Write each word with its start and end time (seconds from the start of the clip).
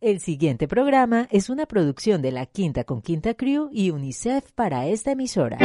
El 0.00 0.20
siguiente 0.20 0.68
programa 0.68 1.26
es 1.32 1.50
una 1.50 1.66
producción 1.66 2.22
de 2.22 2.30
la 2.30 2.46
Quinta 2.46 2.84
con 2.84 3.02
Quinta 3.02 3.34
Crew 3.34 3.68
y 3.72 3.90
UNICEF 3.90 4.52
para 4.52 4.86
esta 4.86 5.10
emisora. 5.10 5.58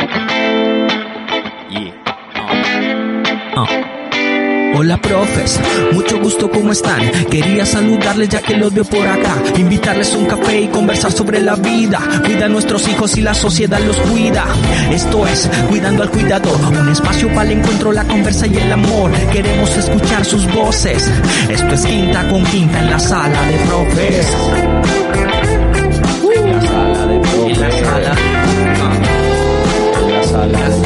Hola 4.76 4.98
profes, 4.98 5.60
mucho 5.92 6.20
gusto, 6.20 6.50
¿cómo 6.50 6.72
están? 6.72 7.00
Quería 7.30 7.64
saludarles 7.64 8.30
ya 8.30 8.42
que 8.42 8.58
los 8.58 8.74
veo 8.74 8.84
por 8.84 9.06
acá, 9.06 9.36
invitarles 9.56 10.16
un 10.16 10.26
café 10.26 10.62
y 10.62 10.68
conversar 10.68 11.12
sobre 11.12 11.40
la 11.42 11.56
vida. 11.56 12.00
Cuida 12.26 12.46
a 12.46 12.50
nuestros 12.50 12.88
hijos 12.88 13.16
y 13.16 13.22
la 13.22 13.36
sociedad 13.36 13.80
los 13.80 13.96
cuida. 13.98 14.46
Esto 14.92 15.28
es 15.28 15.48
Cuidando 15.70 16.02
al 16.02 16.10
Cuidador, 16.10 16.60
un 16.66 16.90
espacio 16.90 17.28
para 17.30 17.44
el 17.44 17.60
encuentro, 17.60 17.92
la 17.92 18.04
conversa 18.04 18.48
y 18.48 18.58
el 18.58 18.72
amor. 18.72 19.12
Queremos 19.32 19.78
escuchar 19.78 20.26
sus 20.26 20.52
voces. 20.52 21.08
Esto 21.50 21.74
es 21.76 21.86
Quinta 21.86 22.28
con 22.30 22.44
Quinta 22.46 22.80
en 22.80 22.90
la 22.90 23.00
sala 23.00 23.42
de 23.44 23.58
profes. 23.68 24.28
En 26.36 26.52
la 26.52 26.62
sala 26.62 27.06
de 27.06 27.20
profes. 27.20 27.58
En 27.58 27.62
la 27.62 27.72
sala. 27.72 28.16
En 30.02 30.14
la 30.14 30.24
sala 30.24 30.83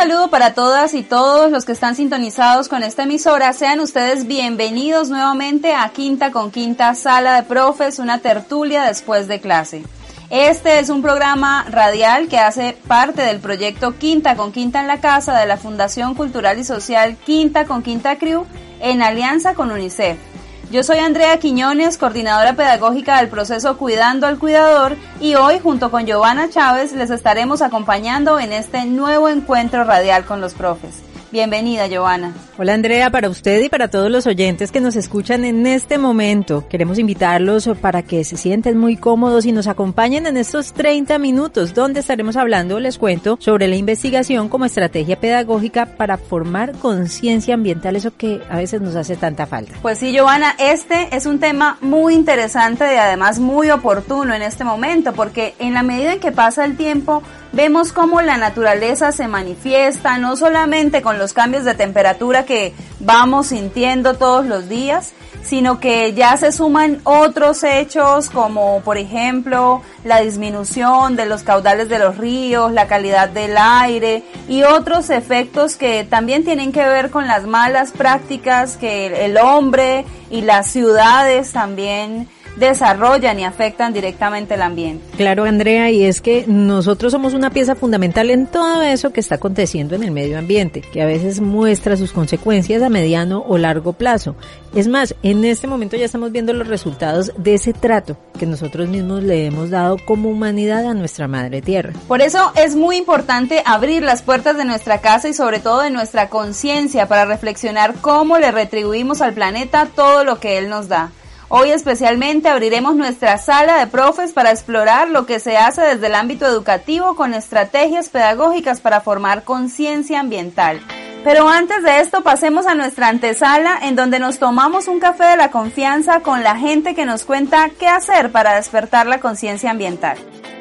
saludo 0.00 0.30
para 0.30 0.54
todas 0.54 0.94
y 0.94 1.02
todos 1.02 1.50
los 1.50 1.66
que 1.66 1.72
están 1.72 1.94
sintonizados 1.94 2.70
con 2.70 2.82
esta 2.82 3.02
emisora. 3.02 3.52
Sean 3.52 3.80
ustedes 3.80 4.26
bienvenidos 4.26 5.10
nuevamente 5.10 5.74
a 5.74 5.86
Quinta 5.90 6.32
con 6.32 6.50
Quinta 6.50 6.94
Sala 6.94 7.34
de 7.34 7.42
Profes, 7.42 7.98
una 7.98 8.18
tertulia 8.18 8.84
después 8.84 9.28
de 9.28 9.42
clase. 9.42 9.82
Este 10.30 10.78
es 10.78 10.88
un 10.88 11.02
programa 11.02 11.66
radial 11.68 12.28
que 12.28 12.38
hace 12.38 12.78
parte 12.88 13.20
del 13.20 13.40
proyecto 13.40 13.98
Quinta 13.98 14.36
con 14.36 14.52
Quinta 14.52 14.80
en 14.80 14.86
la 14.86 15.02
Casa 15.02 15.38
de 15.38 15.44
la 15.44 15.58
Fundación 15.58 16.14
Cultural 16.14 16.58
y 16.58 16.64
Social 16.64 17.18
Quinta 17.18 17.66
con 17.66 17.82
Quinta 17.82 18.16
Crew 18.16 18.46
en 18.80 19.02
alianza 19.02 19.52
con 19.52 19.70
UNICEF. 19.70 20.29
Yo 20.70 20.84
soy 20.84 20.98
Andrea 20.98 21.36
Quiñones, 21.40 21.98
coordinadora 21.98 22.54
pedagógica 22.54 23.16
del 23.18 23.28
proceso 23.28 23.76
Cuidando 23.76 24.28
al 24.28 24.38
Cuidador 24.38 24.96
y 25.20 25.34
hoy 25.34 25.58
junto 25.58 25.90
con 25.90 26.06
Giovanna 26.06 26.48
Chávez 26.48 26.92
les 26.92 27.10
estaremos 27.10 27.60
acompañando 27.60 28.38
en 28.38 28.52
este 28.52 28.84
nuevo 28.84 29.28
encuentro 29.28 29.82
radial 29.82 30.24
con 30.24 30.40
los 30.40 30.54
profes. 30.54 31.09
Bienvenida, 31.32 31.86
Giovanna. 31.86 32.34
Hola 32.58 32.74
Andrea, 32.74 33.08
para 33.10 33.28
usted 33.28 33.62
y 33.62 33.68
para 33.68 33.86
todos 33.86 34.10
los 34.10 34.26
oyentes 34.26 34.72
que 34.72 34.80
nos 34.80 34.96
escuchan 34.96 35.44
en 35.44 35.64
este 35.64 35.96
momento, 35.96 36.66
queremos 36.68 36.98
invitarlos 36.98 37.70
para 37.80 38.02
que 38.02 38.24
se 38.24 38.36
sienten 38.36 38.76
muy 38.76 38.96
cómodos 38.96 39.46
y 39.46 39.52
nos 39.52 39.68
acompañen 39.68 40.26
en 40.26 40.36
estos 40.36 40.72
30 40.72 41.18
minutos 41.20 41.72
donde 41.72 42.00
estaremos 42.00 42.36
hablando, 42.36 42.80
les 42.80 42.98
cuento, 42.98 43.36
sobre 43.40 43.68
la 43.68 43.76
investigación 43.76 44.48
como 44.48 44.64
estrategia 44.64 45.20
pedagógica 45.20 45.86
para 45.86 46.18
formar 46.18 46.72
conciencia 46.72 47.54
ambiental, 47.54 47.94
eso 47.94 48.16
que 48.16 48.40
a 48.50 48.56
veces 48.56 48.80
nos 48.80 48.96
hace 48.96 49.16
tanta 49.16 49.46
falta. 49.46 49.74
Pues 49.82 49.98
sí, 49.98 50.12
Giovanna, 50.12 50.56
este 50.58 51.14
es 51.14 51.26
un 51.26 51.38
tema 51.38 51.78
muy 51.80 52.14
interesante 52.14 52.92
y 52.92 52.96
además 52.96 53.38
muy 53.38 53.70
oportuno 53.70 54.34
en 54.34 54.42
este 54.42 54.64
momento, 54.64 55.12
porque 55.12 55.54
en 55.60 55.74
la 55.74 55.84
medida 55.84 56.14
en 56.14 56.20
que 56.20 56.32
pasa 56.32 56.64
el 56.64 56.76
tiempo, 56.76 57.22
vemos 57.52 57.92
cómo 57.92 58.20
la 58.20 58.36
naturaleza 58.36 59.12
se 59.12 59.28
manifiesta, 59.28 60.18
no 60.18 60.36
solamente 60.36 61.02
con 61.02 61.18
los 61.18 61.32
cambios 61.32 61.64
de 61.64 61.74
temperatura 61.74 62.44
que 62.44 62.74
vamos 63.00 63.48
sintiendo 63.48 64.14
todos 64.14 64.46
los 64.46 64.68
días, 64.68 65.12
sino 65.42 65.80
que 65.80 66.12
ya 66.12 66.36
se 66.36 66.52
suman 66.52 67.00
otros 67.04 67.64
hechos 67.64 68.30
como 68.30 68.82
por 68.82 68.98
ejemplo 68.98 69.82
la 70.04 70.20
disminución 70.20 71.16
de 71.16 71.26
los 71.26 71.42
caudales 71.42 71.88
de 71.88 71.98
los 71.98 72.18
ríos, 72.18 72.72
la 72.72 72.86
calidad 72.86 73.28
del 73.28 73.56
aire 73.58 74.22
y 74.48 74.62
otros 74.62 75.10
efectos 75.10 75.76
que 75.76 76.04
también 76.04 76.44
tienen 76.44 76.72
que 76.72 76.84
ver 76.84 77.10
con 77.10 77.26
las 77.26 77.46
malas 77.46 77.90
prácticas 77.92 78.76
que 78.76 79.24
el 79.24 79.38
hombre 79.38 80.04
y 80.30 80.42
las 80.42 80.68
ciudades 80.70 81.52
también 81.52 82.28
desarrollan 82.60 83.40
y 83.40 83.44
afectan 83.44 83.92
directamente 83.92 84.54
el 84.54 84.62
ambiente. 84.62 85.04
Claro, 85.16 85.44
Andrea, 85.44 85.90
y 85.90 86.04
es 86.04 86.20
que 86.20 86.44
nosotros 86.46 87.10
somos 87.10 87.34
una 87.34 87.50
pieza 87.50 87.74
fundamental 87.74 88.30
en 88.30 88.46
todo 88.46 88.82
eso 88.82 89.12
que 89.12 89.20
está 89.20 89.36
aconteciendo 89.36 89.96
en 89.96 90.04
el 90.04 90.12
medio 90.12 90.38
ambiente, 90.38 90.82
que 90.82 91.02
a 91.02 91.06
veces 91.06 91.40
muestra 91.40 91.96
sus 91.96 92.12
consecuencias 92.12 92.82
a 92.82 92.88
mediano 92.88 93.42
o 93.48 93.58
largo 93.58 93.94
plazo. 93.94 94.36
Es 94.74 94.86
más, 94.86 95.14
en 95.22 95.44
este 95.44 95.66
momento 95.66 95.96
ya 95.96 96.04
estamos 96.04 96.30
viendo 96.30 96.52
los 96.52 96.68
resultados 96.68 97.32
de 97.36 97.54
ese 97.54 97.72
trato 97.72 98.16
que 98.38 98.46
nosotros 98.46 98.88
mismos 98.88 99.22
le 99.22 99.46
hemos 99.46 99.70
dado 99.70 99.96
como 100.04 100.30
humanidad 100.30 100.86
a 100.86 100.94
nuestra 100.94 101.26
madre 101.26 101.62
tierra. 101.62 101.92
Por 102.06 102.20
eso 102.20 102.52
es 102.54 102.76
muy 102.76 102.96
importante 102.96 103.62
abrir 103.64 104.02
las 104.02 104.22
puertas 104.22 104.56
de 104.56 104.64
nuestra 104.64 105.00
casa 105.00 105.28
y 105.28 105.34
sobre 105.34 105.58
todo 105.58 105.80
de 105.80 105.90
nuestra 105.90 106.28
conciencia 106.28 107.08
para 107.08 107.24
reflexionar 107.24 107.94
cómo 108.00 108.38
le 108.38 108.52
retribuimos 108.52 109.22
al 109.22 109.32
planeta 109.32 109.88
todo 109.94 110.24
lo 110.24 110.38
que 110.38 110.58
él 110.58 110.68
nos 110.68 110.88
da. 110.88 111.10
Hoy 111.52 111.72
especialmente 111.72 112.48
abriremos 112.48 112.94
nuestra 112.94 113.36
sala 113.36 113.78
de 113.78 113.88
profes 113.88 114.32
para 114.32 114.52
explorar 114.52 115.08
lo 115.08 115.26
que 115.26 115.40
se 115.40 115.56
hace 115.56 115.82
desde 115.82 116.06
el 116.06 116.14
ámbito 116.14 116.46
educativo 116.46 117.16
con 117.16 117.34
estrategias 117.34 118.08
pedagógicas 118.08 118.80
para 118.80 119.00
formar 119.00 119.42
conciencia 119.42 120.20
ambiental. 120.20 120.80
Pero 121.24 121.48
antes 121.48 121.82
de 121.82 121.98
esto 122.02 122.22
pasemos 122.22 122.68
a 122.68 122.76
nuestra 122.76 123.08
antesala 123.08 123.80
en 123.82 123.96
donde 123.96 124.20
nos 124.20 124.38
tomamos 124.38 124.86
un 124.86 125.00
café 125.00 125.24
de 125.24 125.36
la 125.36 125.50
confianza 125.50 126.20
con 126.20 126.44
la 126.44 126.56
gente 126.56 126.94
que 126.94 127.04
nos 127.04 127.24
cuenta 127.24 127.68
qué 127.80 127.88
hacer 127.88 128.30
para 128.30 128.54
despertar 128.54 129.08
la 129.08 129.18
conciencia 129.18 129.72
ambiental. 129.72 130.18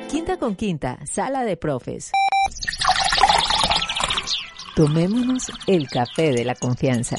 Quinta 0.09 0.37
con 0.37 0.55
quinta, 0.55 0.97
sala 1.05 1.45
de 1.45 1.55
profes. 1.55 2.11
Tomémonos 4.75 5.51
el 5.67 5.87
café 5.87 6.31
de 6.31 6.45
la 6.45 6.55
confianza. 6.55 7.15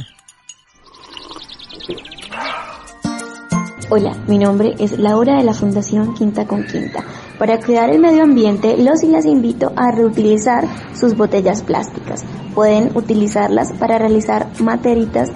Hola, 3.92 4.16
mi 4.28 4.38
nombre 4.38 4.76
es 4.78 5.00
Laura 5.00 5.38
de 5.38 5.42
la 5.42 5.52
Fundación 5.52 6.14
Quinta 6.14 6.46
con 6.46 6.64
Quinta. 6.64 7.04
Para 7.40 7.58
cuidar 7.58 7.90
el 7.90 7.98
medio 7.98 8.22
ambiente, 8.22 8.76
los 8.76 9.02
y 9.02 9.08
las 9.08 9.24
invito 9.24 9.72
a 9.74 9.90
reutilizar 9.90 10.64
sus 10.94 11.16
botellas 11.16 11.64
plásticas. 11.64 12.22
Pueden 12.54 12.96
utilizarlas 12.96 13.72
para 13.80 13.98
realizar 13.98 14.46
materitas 14.60 15.30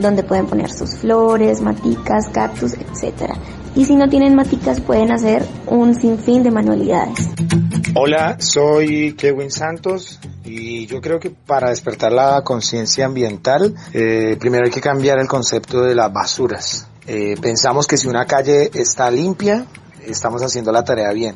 donde 0.00 0.24
pueden 0.24 0.46
poner 0.46 0.72
sus 0.72 0.96
flores, 0.96 1.60
maticas, 1.60 2.28
cactus, 2.30 2.74
etc. 2.74 3.32
Y 3.76 3.84
si 3.84 3.94
no 3.94 4.08
tienen 4.08 4.34
maticas, 4.34 4.80
pueden 4.80 5.12
hacer 5.12 5.44
un 5.68 5.94
sinfín 5.94 6.42
de 6.42 6.50
manualidades. 6.50 7.28
Hola, 7.94 8.40
soy 8.40 9.12
Kevin 9.12 9.52
Santos 9.52 10.18
y 10.44 10.84
yo 10.86 11.00
creo 11.00 11.20
que 11.20 11.30
para 11.30 11.70
despertar 11.70 12.10
la 12.10 12.42
conciencia 12.42 13.06
ambiental, 13.06 13.72
eh, 13.92 14.36
primero 14.40 14.64
hay 14.64 14.72
que 14.72 14.80
cambiar 14.80 15.20
el 15.20 15.28
concepto 15.28 15.82
de 15.82 15.94
las 15.94 16.12
basuras. 16.12 16.89
Eh, 17.12 17.34
pensamos 17.42 17.88
que 17.88 17.96
si 17.96 18.06
una 18.06 18.24
calle 18.24 18.70
está 18.72 19.10
limpia, 19.10 19.66
estamos 20.06 20.44
haciendo 20.44 20.70
la 20.70 20.84
tarea 20.84 21.10
bien. 21.10 21.34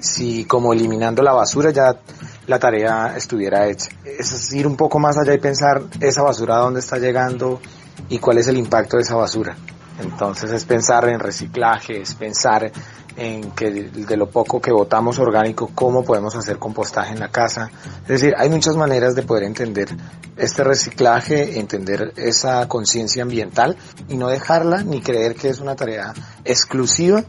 Si 0.00 0.46
como 0.46 0.72
eliminando 0.72 1.22
la 1.22 1.34
basura 1.34 1.70
ya 1.70 1.98
la 2.46 2.58
tarea 2.58 3.14
estuviera 3.14 3.68
hecha. 3.68 3.90
Es 4.06 4.50
ir 4.54 4.66
un 4.66 4.74
poco 4.74 4.98
más 4.98 5.18
allá 5.18 5.34
y 5.34 5.38
pensar 5.38 5.82
esa 6.00 6.22
basura 6.22 6.56
a 6.56 6.60
dónde 6.60 6.80
está 6.80 6.96
llegando 6.96 7.60
y 8.08 8.20
cuál 8.20 8.38
es 8.38 8.48
el 8.48 8.56
impacto 8.56 8.96
de 8.96 9.02
esa 9.02 9.16
basura. 9.16 9.54
Entonces 10.00 10.50
es 10.50 10.64
pensar 10.64 11.08
en 11.08 11.20
reciclaje, 11.20 12.00
es 12.00 12.14
pensar 12.14 12.72
en 13.16 13.50
que 13.52 13.70
de 13.70 14.16
lo 14.16 14.30
poco 14.30 14.60
que 14.60 14.72
botamos 14.72 15.18
orgánico, 15.18 15.70
cómo 15.74 16.04
podemos 16.04 16.34
hacer 16.34 16.58
compostaje 16.58 17.12
en 17.12 17.20
la 17.20 17.28
casa. 17.28 17.70
Es 18.02 18.08
decir, 18.08 18.34
hay 18.36 18.48
muchas 18.48 18.76
maneras 18.76 19.14
de 19.14 19.22
poder 19.22 19.44
entender 19.44 19.88
este 20.36 20.64
reciclaje, 20.64 21.58
entender 21.58 22.12
esa 22.16 22.66
conciencia 22.68 23.22
ambiental 23.22 23.76
y 24.08 24.16
no 24.16 24.28
dejarla 24.28 24.82
ni 24.82 25.00
creer 25.00 25.34
que 25.34 25.48
es 25.48 25.60
una 25.60 25.76
tarea 25.76 26.14
exclusiva 26.44 27.24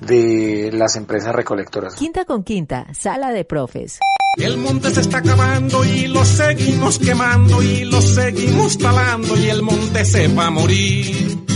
de 0.00 0.70
las 0.72 0.96
empresas 0.96 1.34
recolectoras. 1.34 1.94
Quinta 1.94 2.24
con 2.24 2.42
quinta, 2.42 2.86
sala 2.94 3.32
de 3.32 3.44
profes. 3.44 3.98
El 4.38 4.58
monte 4.58 4.90
se 4.90 5.00
está 5.00 5.18
acabando 5.18 5.82
y 5.84 6.08
lo 6.08 6.22
seguimos 6.24 6.98
quemando 6.98 7.62
y 7.62 7.84
lo 7.84 8.02
seguimos 8.02 8.76
talando 8.76 9.34
y 9.36 9.48
el 9.48 9.62
monte 9.62 10.04
se 10.04 10.28
va 10.28 10.48
a 10.48 10.50
morir. 10.50 11.55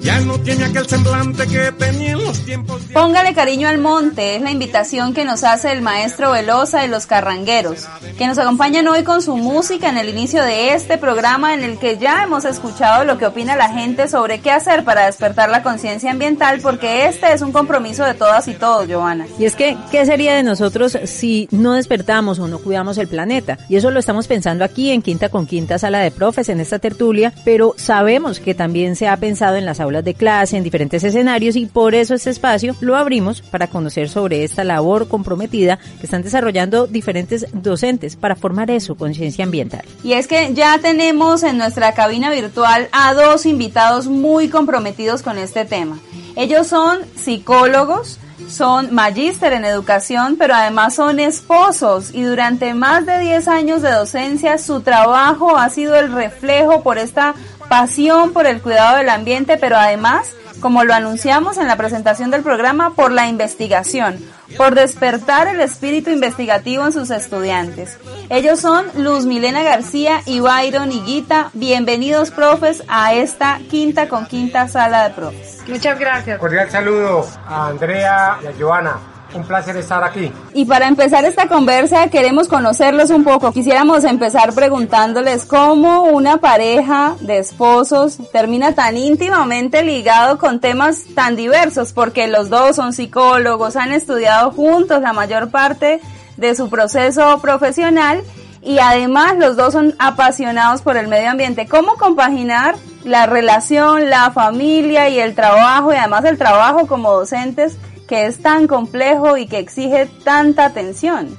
Ya 0.00 0.20
no 0.20 0.38
tiene 0.40 0.64
aquel 0.64 0.86
semblante 0.86 1.46
que 1.46 1.72
tenía 1.72 2.12
en 2.12 2.24
los 2.24 2.44
tiempos. 2.44 2.86
De... 2.86 2.94
Póngale 2.94 3.34
cariño 3.34 3.68
al 3.68 3.78
monte, 3.78 4.36
es 4.36 4.42
la 4.42 4.50
invitación 4.50 5.14
que 5.14 5.24
nos 5.24 5.44
hace 5.44 5.72
el 5.72 5.82
maestro 5.82 6.30
Velosa 6.30 6.82
de 6.82 6.88
los 6.88 7.06
Carrangueros, 7.06 7.86
que 8.18 8.26
nos 8.26 8.38
acompañan 8.38 8.86
hoy 8.86 9.02
con 9.02 9.22
su 9.22 9.36
música 9.36 9.88
en 9.88 9.98
el 9.98 10.08
inicio 10.08 10.42
de 10.42 10.74
este 10.74 10.98
programa 10.98 11.54
en 11.54 11.64
el 11.64 11.78
que 11.78 11.98
ya 11.98 12.22
hemos 12.22 12.44
escuchado 12.44 13.04
lo 13.04 13.18
que 13.18 13.26
opina 13.26 13.56
la 13.56 13.70
gente 13.70 14.08
sobre 14.08 14.40
qué 14.40 14.50
hacer 14.50 14.84
para 14.84 15.06
despertar 15.06 15.48
la 15.50 15.62
conciencia 15.62 16.10
ambiental, 16.10 16.60
porque 16.62 17.06
este 17.06 17.32
es 17.32 17.42
un 17.42 17.52
compromiso 17.52 18.04
de 18.04 18.14
todas 18.14 18.46
y 18.48 18.54
todos, 18.54 18.86
Joana. 18.90 19.26
Y 19.38 19.46
es 19.46 19.56
que, 19.56 19.76
¿qué 19.90 20.04
sería 20.06 20.34
de 20.34 20.42
nosotros 20.42 20.98
si 21.04 21.48
no 21.50 21.72
despertamos 21.72 22.38
o 22.38 22.46
no 22.46 22.58
cuidamos 22.58 22.98
el 22.98 23.08
planeta? 23.08 23.58
Y 23.68 23.76
eso 23.76 23.90
lo 23.90 24.00
estamos 24.00 24.26
pensando 24.26 24.64
aquí 24.64 24.90
en 24.90 25.02
Quinta 25.02 25.28
con 25.28 25.46
Quinta 25.46 25.78
Sala 25.78 26.00
de 26.00 26.10
Profes, 26.10 26.48
en 26.48 26.60
esta 26.60 26.78
tertulia, 26.78 27.32
pero 27.44 27.74
sabemos 27.76 28.33
que 28.40 28.54
también 28.54 28.96
se 28.96 29.08
ha 29.08 29.16
pensado 29.16 29.56
en 29.56 29.64
las 29.64 29.80
aulas 29.80 30.04
de 30.04 30.14
clase, 30.14 30.56
en 30.56 30.64
diferentes 30.64 31.04
escenarios 31.04 31.56
y 31.56 31.66
por 31.66 31.94
eso 31.94 32.14
este 32.14 32.30
espacio 32.30 32.74
lo 32.80 32.96
abrimos 32.96 33.42
para 33.42 33.66
conocer 33.66 34.08
sobre 34.08 34.44
esta 34.44 34.64
labor 34.64 35.08
comprometida 35.08 35.78
que 36.00 36.06
están 36.06 36.22
desarrollando 36.22 36.86
diferentes 36.86 37.46
docentes 37.52 38.16
para 38.16 38.36
formar 38.36 38.70
eso, 38.70 38.94
conciencia 38.96 39.44
ambiental. 39.44 39.84
Y 40.02 40.12
es 40.12 40.26
que 40.26 40.52
ya 40.54 40.78
tenemos 40.78 41.42
en 41.42 41.58
nuestra 41.58 41.92
cabina 41.92 42.30
virtual 42.30 42.88
a 42.92 43.14
dos 43.14 43.46
invitados 43.46 44.06
muy 44.06 44.48
comprometidos 44.48 45.22
con 45.22 45.38
este 45.38 45.64
tema. 45.64 45.98
Ellos 46.36 46.66
son 46.66 47.00
psicólogos, 47.16 48.18
son 48.48 48.94
magíster 48.94 49.52
en 49.52 49.64
educación, 49.64 50.36
pero 50.38 50.54
además 50.54 50.94
son 50.94 51.20
esposos 51.20 52.12
y 52.12 52.22
durante 52.22 52.74
más 52.74 53.06
de 53.06 53.18
10 53.18 53.48
años 53.48 53.82
de 53.82 53.92
docencia 53.92 54.58
su 54.58 54.80
trabajo 54.80 55.56
ha 55.56 55.70
sido 55.70 55.94
el 55.96 56.12
reflejo 56.12 56.82
por 56.82 56.98
esta 56.98 57.34
pasión 57.68 58.32
por 58.32 58.46
el 58.46 58.60
cuidado 58.60 58.96
del 58.96 59.08
ambiente, 59.08 59.56
pero 59.56 59.76
además, 59.76 60.32
como 60.60 60.84
lo 60.84 60.94
anunciamos 60.94 61.58
en 61.58 61.66
la 61.66 61.76
presentación 61.76 62.30
del 62.30 62.42
programa, 62.42 62.94
por 62.94 63.12
la 63.12 63.28
investigación, 63.28 64.18
por 64.56 64.74
despertar 64.74 65.48
el 65.48 65.60
espíritu 65.60 66.10
investigativo 66.10 66.86
en 66.86 66.92
sus 66.92 67.10
estudiantes. 67.10 67.98
Ellos 68.30 68.60
son 68.60 68.86
Luz 68.96 69.26
Milena 69.26 69.62
García 69.62 70.20
y 70.26 70.40
Byron 70.40 70.92
Higuita. 70.92 71.50
Bienvenidos, 71.52 72.30
profes, 72.30 72.82
a 72.88 73.14
esta 73.14 73.58
quinta 73.70 74.08
con 74.08 74.26
quinta 74.26 74.68
sala 74.68 75.08
de 75.08 75.14
profes. 75.14 75.58
Muchas 75.66 75.98
gracias. 75.98 76.38
Cordial 76.38 76.70
saludo 76.70 77.26
a 77.46 77.68
Andrea 77.68 78.38
y 78.42 78.46
a 78.46 78.52
Joana. 78.58 79.13
Un 79.34 79.42
placer 79.42 79.76
estar 79.76 80.02
aquí. 80.04 80.32
Y 80.52 80.64
para 80.64 80.86
empezar 80.86 81.24
esta 81.24 81.48
conversa 81.48 82.08
queremos 82.08 82.46
conocerlos 82.46 83.10
un 83.10 83.24
poco. 83.24 83.52
Quisiéramos 83.52 84.04
empezar 84.04 84.54
preguntándoles 84.54 85.44
cómo 85.44 86.04
una 86.04 86.36
pareja 86.36 87.16
de 87.20 87.38
esposos 87.38 88.18
termina 88.32 88.74
tan 88.74 88.96
íntimamente 88.96 89.82
ligado 89.82 90.38
con 90.38 90.60
temas 90.60 91.02
tan 91.14 91.34
diversos, 91.34 91.92
porque 91.92 92.28
los 92.28 92.48
dos 92.48 92.76
son 92.76 92.92
psicólogos, 92.92 93.76
han 93.76 93.92
estudiado 93.92 94.52
juntos 94.52 95.02
la 95.02 95.12
mayor 95.12 95.50
parte 95.50 96.00
de 96.36 96.54
su 96.54 96.70
proceso 96.70 97.40
profesional 97.40 98.22
y 98.62 98.78
además 98.78 99.36
los 99.36 99.56
dos 99.56 99.72
son 99.72 99.94
apasionados 99.98 100.82
por 100.82 100.96
el 100.96 101.08
medio 101.08 101.30
ambiente. 101.30 101.66
¿Cómo 101.66 101.94
compaginar 101.94 102.76
la 103.04 103.26
relación, 103.26 104.08
la 104.08 104.30
familia 104.30 105.08
y 105.08 105.18
el 105.18 105.34
trabajo 105.34 105.92
y 105.92 105.96
además 105.96 106.24
el 106.24 106.38
trabajo 106.38 106.86
como 106.86 107.12
docentes 107.12 107.76
que 108.08 108.26
es 108.26 108.40
tan 108.42 108.66
complejo 108.66 109.36
y 109.36 109.46
que 109.46 109.58
exige 109.58 110.06
tanta 110.24 110.66
atención? 110.66 111.36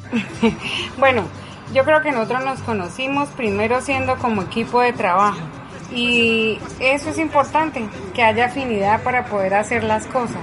bueno, 0.97 1.23
yo 1.73 1.83
creo 1.83 2.01
que 2.01 2.11
nosotros 2.11 2.43
nos 2.45 2.61
conocimos 2.61 3.29
primero 3.29 3.81
siendo 3.81 4.17
como 4.17 4.43
equipo 4.43 4.81
de 4.81 4.93
trabajo 4.93 5.41
y 5.91 6.57
eso 6.79 7.09
es 7.09 7.19
importante, 7.19 7.87
que 8.13 8.23
haya 8.23 8.45
afinidad 8.45 9.01
para 9.03 9.25
poder 9.25 9.53
hacer 9.53 9.83
las 9.83 10.05
cosas. 10.07 10.41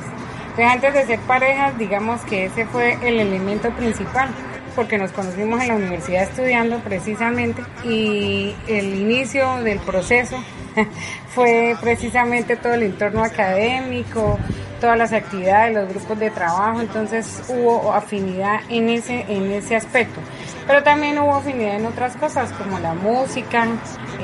Entonces 0.50 0.66
antes 0.66 0.94
de 0.94 1.06
ser 1.06 1.20
parejas, 1.20 1.78
digamos 1.78 2.20
que 2.22 2.46
ese 2.46 2.66
fue 2.66 2.98
el 3.02 3.20
elemento 3.20 3.70
principal 3.70 4.28
porque 4.74 4.98
nos 4.98 5.12
conocimos 5.12 5.60
en 5.60 5.68
la 5.68 5.74
universidad 5.74 6.22
estudiando 6.24 6.78
precisamente 6.80 7.62
y 7.84 8.54
el 8.68 8.94
inicio 8.94 9.56
del 9.62 9.78
proceso 9.80 10.42
fue 11.34 11.76
precisamente 11.80 12.56
todo 12.56 12.74
el 12.74 12.84
entorno 12.84 13.22
académico, 13.22 14.38
todas 14.82 14.98
las 14.98 15.12
actividades, 15.12 15.74
los 15.74 15.88
grupos 15.88 16.18
de 16.18 16.30
trabajo, 16.30 16.80
entonces 16.80 17.44
hubo 17.48 17.92
afinidad 17.92 18.60
en 18.68 18.88
ese, 18.88 19.24
en 19.28 19.52
ese 19.52 19.76
aspecto. 19.76 20.20
Pero 20.66 20.82
también 20.82 21.18
hubo 21.20 21.36
afinidad 21.36 21.76
en 21.76 21.86
otras 21.86 22.16
cosas 22.16 22.50
como 22.52 22.80
la 22.80 22.92
música, 22.92 23.64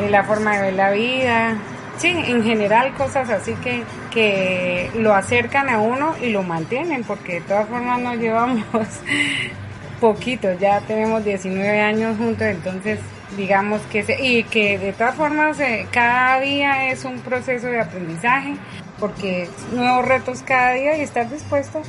eh, 0.01 0.11
la 0.11 0.25
forma 0.25 0.57
de 0.57 0.63
ver 0.63 0.75
la 0.75 0.91
vida, 0.91 1.57
sí, 1.97 2.09
en 2.09 2.43
general 2.43 2.93
cosas 2.95 3.31
así 3.31 3.55
que, 3.63 3.85
que 4.11 4.91
lo 4.97 5.15
acercan 5.15 5.69
a 5.69 5.79
uno 5.79 6.17
y 6.21 6.31
lo 6.31 6.43
mantienen, 6.43 7.05
porque 7.05 7.35
de 7.35 7.41
todas 7.43 7.69
formas 7.69 8.01
nos 8.01 8.17
llevamos 8.19 8.65
poquito, 10.01 10.53
ya 10.55 10.81
tenemos 10.81 11.25
19 11.25 11.81
años 11.81 12.17
juntos, 12.19 12.49
entonces 12.49 12.99
digamos 13.37 13.81
que 13.83 14.05
y 14.21 14.43
que 14.43 14.77
de 14.77 14.93
todas 14.93 15.15
formas 15.15 15.61
eh, 15.61 15.87
cada 15.93 16.41
día 16.41 16.91
es 16.91 17.05
un 17.05 17.21
proceso 17.21 17.69
de 17.69 17.79
aprendizaje 17.81 18.55
porque 18.99 19.49
nuevos 19.73 20.07
retos 20.07 20.43
cada 20.45 20.73
día 20.73 20.97
y 20.97 21.03
estar 21.03 21.31
dispuesto 21.31 21.83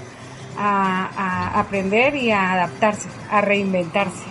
a, 0.57 1.59
aprender 1.59 2.15
y 2.15 2.31
a 2.31 2.53
adaptarse, 2.53 3.07
a 3.31 3.41
reinventarse. 3.41 4.25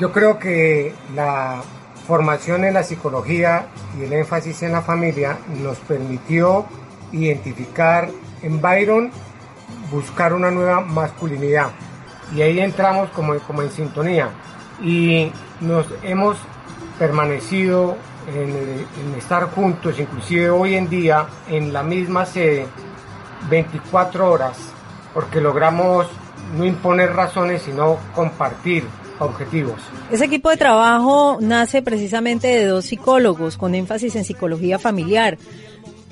Yo 0.00 0.12
creo 0.12 0.38
que 0.38 0.94
la 1.14 1.62
formación 2.06 2.64
en 2.64 2.74
la 2.74 2.82
psicología 2.82 3.66
y 3.98 4.04
el 4.04 4.12
énfasis 4.12 4.62
en 4.62 4.72
la 4.72 4.82
familia 4.82 5.38
nos 5.62 5.78
permitió 5.78 6.66
identificar 7.12 8.08
en 8.42 8.60
Byron 8.60 9.10
buscar 9.90 10.32
una 10.32 10.50
nueva 10.50 10.80
masculinidad 10.80 11.70
y 12.34 12.42
ahí 12.42 12.60
entramos 12.60 13.10
como, 13.10 13.38
como 13.40 13.62
en 13.62 13.70
sintonía 13.70 14.30
y 14.82 15.32
nos 15.60 15.86
hemos 16.02 16.36
permanecido 16.98 17.96
en, 18.34 19.14
estar 19.16 19.44
juntos, 19.50 19.98
inclusive 19.98 20.50
hoy 20.50 20.74
en 20.74 20.88
día 20.88 21.26
en 21.48 21.72
la 21.72 21.82
misma 21.82 22.26
sede 22.26 22.66
24 23.48 24.30
horas, 24.30 24.56
porque 25.14 25.40
logramos 25.40 26.06
no 26.56 26.64
imponer 26.64 27.12
razones, 27.12 27.62
sino 27.62 27.98
compartir 28.14 28.84
objetivos. 29.18 29.80
Ese 30.10 30.24
equipo 30.24 30.50
de 30.50 30.56
trabajo 30.56 31.38
nace 31.40 31.82
precisamente 31.82 32.48
de 32.48 32.66
dos 32.66 32.86
psicólogos 32.86 33.56
con 33.56 33.74
énfasis 33.74 34.14
en 34.16 34.24
psicología 34.24 34.78
familiar. 34.78 35.38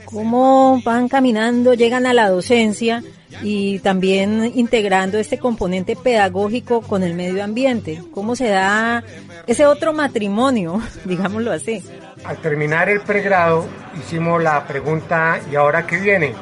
¿Cómo 0.04 0.80
van 0.84 1.08
caminando, 1.08 1.74
llegan 1.74 2.06
a 2.06 2.14
la 2.14 2.30
docencia 2.30 3.02
y 3.42 3.80
también 3.80 4.52
integrando 4.54 5.18
este 5.18 5.38
componente 5.38 5.96
pedagógico 5.96 6.80
con 6.80 7.02
el 7.02 7.14
medio 7.14 7.42
ambiente? 7.42 8.02
¿Cómo 8.12 8.36
se 8.36 8.48
da 8.48 9.02
ese 9.46 9.66
otro 9.66 9.92
matrimonio, 9.92 10.80
digámoslo 11.04 11.52
así? 11.52 11.82
Al 12.26 12.38
terminar 12.38 12.88
el 12.88 13.02
pregrado 13.02 13.67
hicimos 13.96 14.43
la 14.43 14.67
pregunta 14.67 15.38
¿y 15.49 15.55
ahora 15.55 15.87
qué 15.87 15.99
viene? 15.99 16.34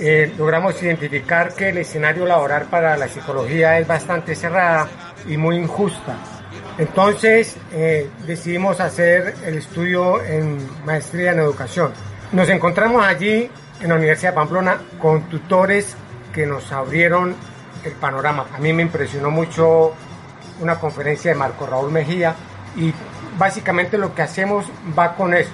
Eh, 0.00 0.32
logramos 0.36 0.82
identificar 0.82 1.54
que 1.54 1.68
el 1.68 1.78
escenario 1.78 2.26
laboral 2.26 2.64
para 2.64 2.96
la 2.96 3.06
psicología 3.06 3.78
es 3.78 3.86
bastante 3.86 4.34
cerrada 4.34 4.88
y 5.28 5.36
muy 5.36 5.56
injusta. 5.56 6.16
Entonces 6.76 7.56
eh, 7.72 8.10
decidimos 8.26 8.80
hacer 8.80 9.34
el 9.44 9.58
estudio 9.58 10.22
en 10.24 10.58
maestría 10.84 11.32
en 11.32 11.38
educación. 11.38 11.92
Nos 12.32 12.48
encontramos 12.48 13.04
allí 13.04 13.48
en 13.80 13.88
la 13.88 13.94
Universidad 13.94 14.32
de 14.32 14.36
Pamplona 14.36 14.78
con 15.00 15.28
tutores 15.28 15.94
que 16.32 16.46
nos 16.46 16.72
abrieron 16.72 17.36
el 17.84 17.92
panorama. 17.92 18.46
A 18.52 18.58
mí 18.58 18.72
me 18.72 18.82
impresionó 18.82 19.30
mucho 19.30 19.94
una 20.60 20.80
conferencia 20.80 21.30
de 21.30 21.36
Marco 21.38 21.64
Raúl 21.64 21.92
Mejía 21.92 22.34
y 22.78 22.94
básicamente 23.36 23.98
lo 23.98 24.14
que 24.14 24.22
hacemos 24.22 24.66
va 24.96 25.14
con 25.14 25.34
eso. 25.34 25.50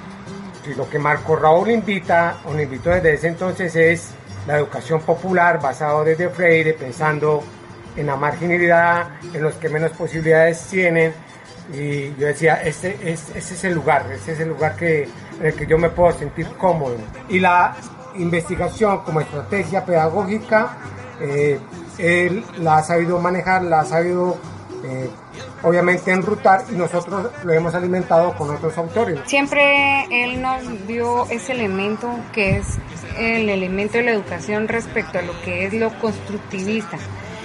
Y 0.66 0.74
lo 0.74 0.88
que 0.88 0.98
Marco 0.98 1.36
Raúl 1.36 1.70
invita 1.70 2.36
o 2.44 2.58
invitó 2.58 2.90
desde 2.90 3.14
ese 3.14 3.28
entonces 3.28 3.74
es 3.76 4.10
la 4.46 4.58
educación 4.58 5.00
popular 5.00 5.60
basado 5.60 6.04
desde 6.04 6.28
Freire, 6.28 6.74
pensando 6.74 7.42
en 7.96 8.06
la 8.06 8.16
marginalidad, 8.16 9.08
en 9.32 9.42
los 9.42 9.54
que 9.54 9.68
menos 9.68 9.92
posibilidades 9.92 10.60
tienen. 10.66 11.12
Y 11.72 12.14
yo 12.16 12.26
decía, 12.26 12.62
este 12.62 12.98
es, 13.10 13.30
ese 13.34 13.54
es 13.54 13.64
el 13.64 13.74
lugar, 13.74 14.06
ese 14.12 14.32
es 14.32 14.40
el 14.40 14.50
lugar 14.50 14.76
que, 14.76 15.08
en 15.40 15.46
el 15.46 15.54
que 15.54 15.66
yo 15.66 15.78
me 15.78 15.88
puedo 15.90 16.12
sentir 16.12 16.46
cómodo. 16.58 16.96
Y 17.28 17.40
la 17.40 17.74
investigación 18.16 19.00
como 19.00 19.20
estrategia 19.20 19.84
pedagógica, 19.84 20.76
eh, 21.20 21.58
él 21.98 22.44
la 22.58 22.78
ha 22.78 22.82
sabido 22.82 23.18
manejar, 23.18 23.62
la 23.62 23.80
ha 23.80 23.84
sabido 23.84 24.36
eh, 24.84 25.08
obviamente 25.64 26.12
enrutar 26.12 26.64
y 26.70 26.74
nosotros 26.74 27.30
lo 27.42 27.52
hemos 27.52 27.74
alimentado 27.74 28.34
con 28.36 28.50
otros 28.50 28.76
autores. 28.78 29.18
Siempre 29.26 30.06
él 30.10 30.40
nos 30.40 30.86
dio 30.86 31.26
ese 31.30 31.52
elemento 31.52 32.10
que 32.32 32.58
es 32.58 32.66
el 33.18 33.48
elemento 33.48 33.98
de 33.98 34.04
la 34.04 34.10
educación 34.12 34.68
respecto 34.68 35.18
a 35.18 35.22
lo 35.22 35.40
que 35.42 35.66
es 35.66 35.72
lo 35.72 35.90
constructivista. 35.98 36.98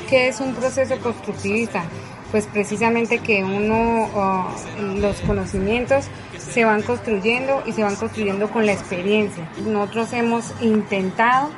¿Qué 0.10 0.28
es 0.28 0.40
un 0.40 0.54
proceso 0.56 0.98
constructivista? 1.00 1.84
Pues 2.32 2.46
precisamente 2.46 3.20
que 3.20 3.44
uno, 3.44 4.10
los 4.96 5.20
conocimientos 5.22 6.06
se 6.38 6.64
van 6.64 6.82
construyendo 6.84 7.64
y 7.66 7.72
se 7.72 7.84
van 7.84 7.96
construyendo 7.96 8.50
con 8.50 8.66
la 8.66 8.74
experiencia. 8.74 9.50
Nosotros 9.66 10.14
hemos 10.14 10.54
intentado 10.62 11.50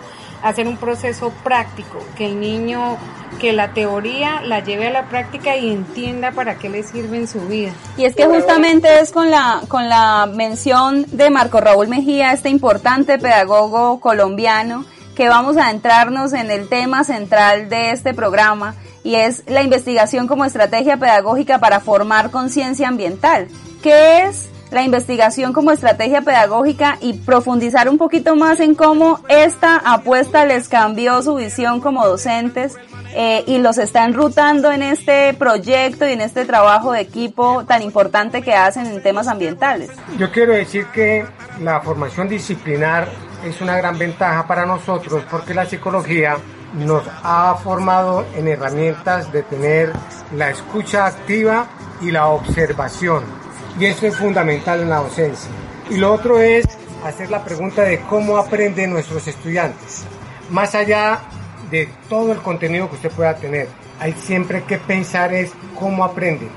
hacer 0.44 0.68
un 0.68 0.78
proceso 0.78 1.32
práctico, 1.44 2.00
que 2.16 2.26
el 2.26 2.40
niño, 2.40 2.98
que 3.40 3.54
la 3.54 3.74
teoría 3.74 4.42
la 4.42 4.64
lleve 4.64 4.88
a 4.88 4.92
la 4.92 5.04
práctica 5.04 5.56
y 5.56 5.72
entienda 5.72 6.32
para 6.32 6.56
qué 6.56 6.70
le 6.70 6.84
sirve 6.84 7.18
en 7.18 7.28
su 7.28 7.40
vida. 7.42 7.72
Y 7.98 8.06
es 8.06 8.16
que 8.16 8.26
justamente 8.26 9.00
es 9.00 9.12
con 9.12 9.32
la, 9.32 9.62
con 9.68 9.90
la 9.90 10.28
mención 10.32 11.06
de 11.12 11.30
Marco 11.30 11.60
Raúl 11.60 11.88
Mejía, 11.88 12.34
este 12.34 12.50
importante 12.50 13.18
pedagogo 13.18 14.00
colombiano, 14.00 14.86
que 15.16 15.28
vamos 15.28 15.58
a 15.58 15.70
entrarnos 15.72 16.34
en 16.34 16.52
el 16.52 16.70
tema 16.70 17.04
central 17.04 17.70
de 17.70 17.92
este 17.92 18.14
programa 18.14 18.76
y 19.04 19.16
es 19.16 19.44
la 19.48 19.62
investigación 19.62 20.28
como 20.28 20.46
estrategia 20.46 20.98
pedagógica 20.98 21.60
para 21.60 21.80
formar 21.80 22.32
conciencia 22.32 22.88
ambiental. 22.88 23.48
¿Qué 23.82 24.26
es 24.26 24.51
la 24.72 24.84
investigación 24.84 25.54
como 25.54 25.72
estrategia 25.72 26.22
pedagógica 26.22 26.98
y 27.02 27.14
profundizar 27.14 27.90
un 27.90 27.98
poquito 27.98 28.36
más 28.36 28.60
en 28.60 28.74
cómo 28.74 29.20
esta 29.28 29.78
apuesta 29.78 30.46
les 30.46 30.70
cambió 30.70 31.22
su 31.22 31.36
visión 31.36 31.82
como 31.82 32.08
docentes 32.08 32.78
eh, 33.14 33.44
y 33.46 33.58
los 33.58 33.78
está 33.78 34.06
enrutando 34.06 34.72
en 34.72 34.82
este 34.82 35.34
proyecto 35.34 36.08
y 36.08 36.14
en 36.14 36.22
este 36.22 36.46
trabajo 36.46 36.94
de 36.94 37.02
equipo 37.02 37.66
tan 37.66 37.82
importante 37.82 38.42
que 38.42 38.54
hacen 38.54 38.86
en 38.86 39.04
temas 39.04 39.28
ambientales. 39.28 39.92
Yo 40.18 40.32
quiero 40.32 40.54
decir 40.54 40.86
que 40.94 41.26
la 41.60 41.82
formación 41.82 42.30
disciplinar 42.30 43.10
es 43.46 43.60
una 43.60 43.76
gran 43.76 43.98
ventaja 43.98 44.48
para 44.48 44.66
nosotros 44.66 45.24
porque 45.30 45.54
la 45.54 45.66
psicología 45.66 46.38
nos 46.74 47.04
ha 47.24 47.56
formado 47.62 48.26
en 48.36 48.48
herramientas 48.48 49.32
de 49.34 49.44
tener 49.44 49.92
la 50.34 50.50
escucha 50.50 51.06
activa 51.06 51.68
y 52.00 52.12
la 52.12 52.28
observación. 52.28 53.41
Y 53.80 53.86
eso 53.86 54.08
es 54.08 54.16
fundamental 54.16 54.82
en 54.82 54.90
la 54.90 54.98
docencia. 54.98 55.50
Y 55.90 55.98
lo 55.98 56.14
otro 56.14 56.40
es 56.40 56.66
hacer 57.06 57.30
la 57.30 57.44
pregunta 57.44 57.84
de 57.84 58.00
cómo 58.02 58.38
aprenden 58.38 58.92
nuestros 58.92 59.28
estudiantes. 59.28 60.04
Más 60.50 60.76
allá 60.76 61.22
de 61.70 61.90
todo 62.10 62.32
el 62.32 62.40
contenido 62.40 62.90
que 62.90 62.96
usted 62.96 63.12
pueda 63.12 63.36
tener, 63.36 63.68
hay 64.00 64.14
siempre 64.14 64.64
que 64.64 64.78
pensar 64.78 65.34
es 65.34 65.52
cómo 65.80 66.04
aprenden. 66.04 66.50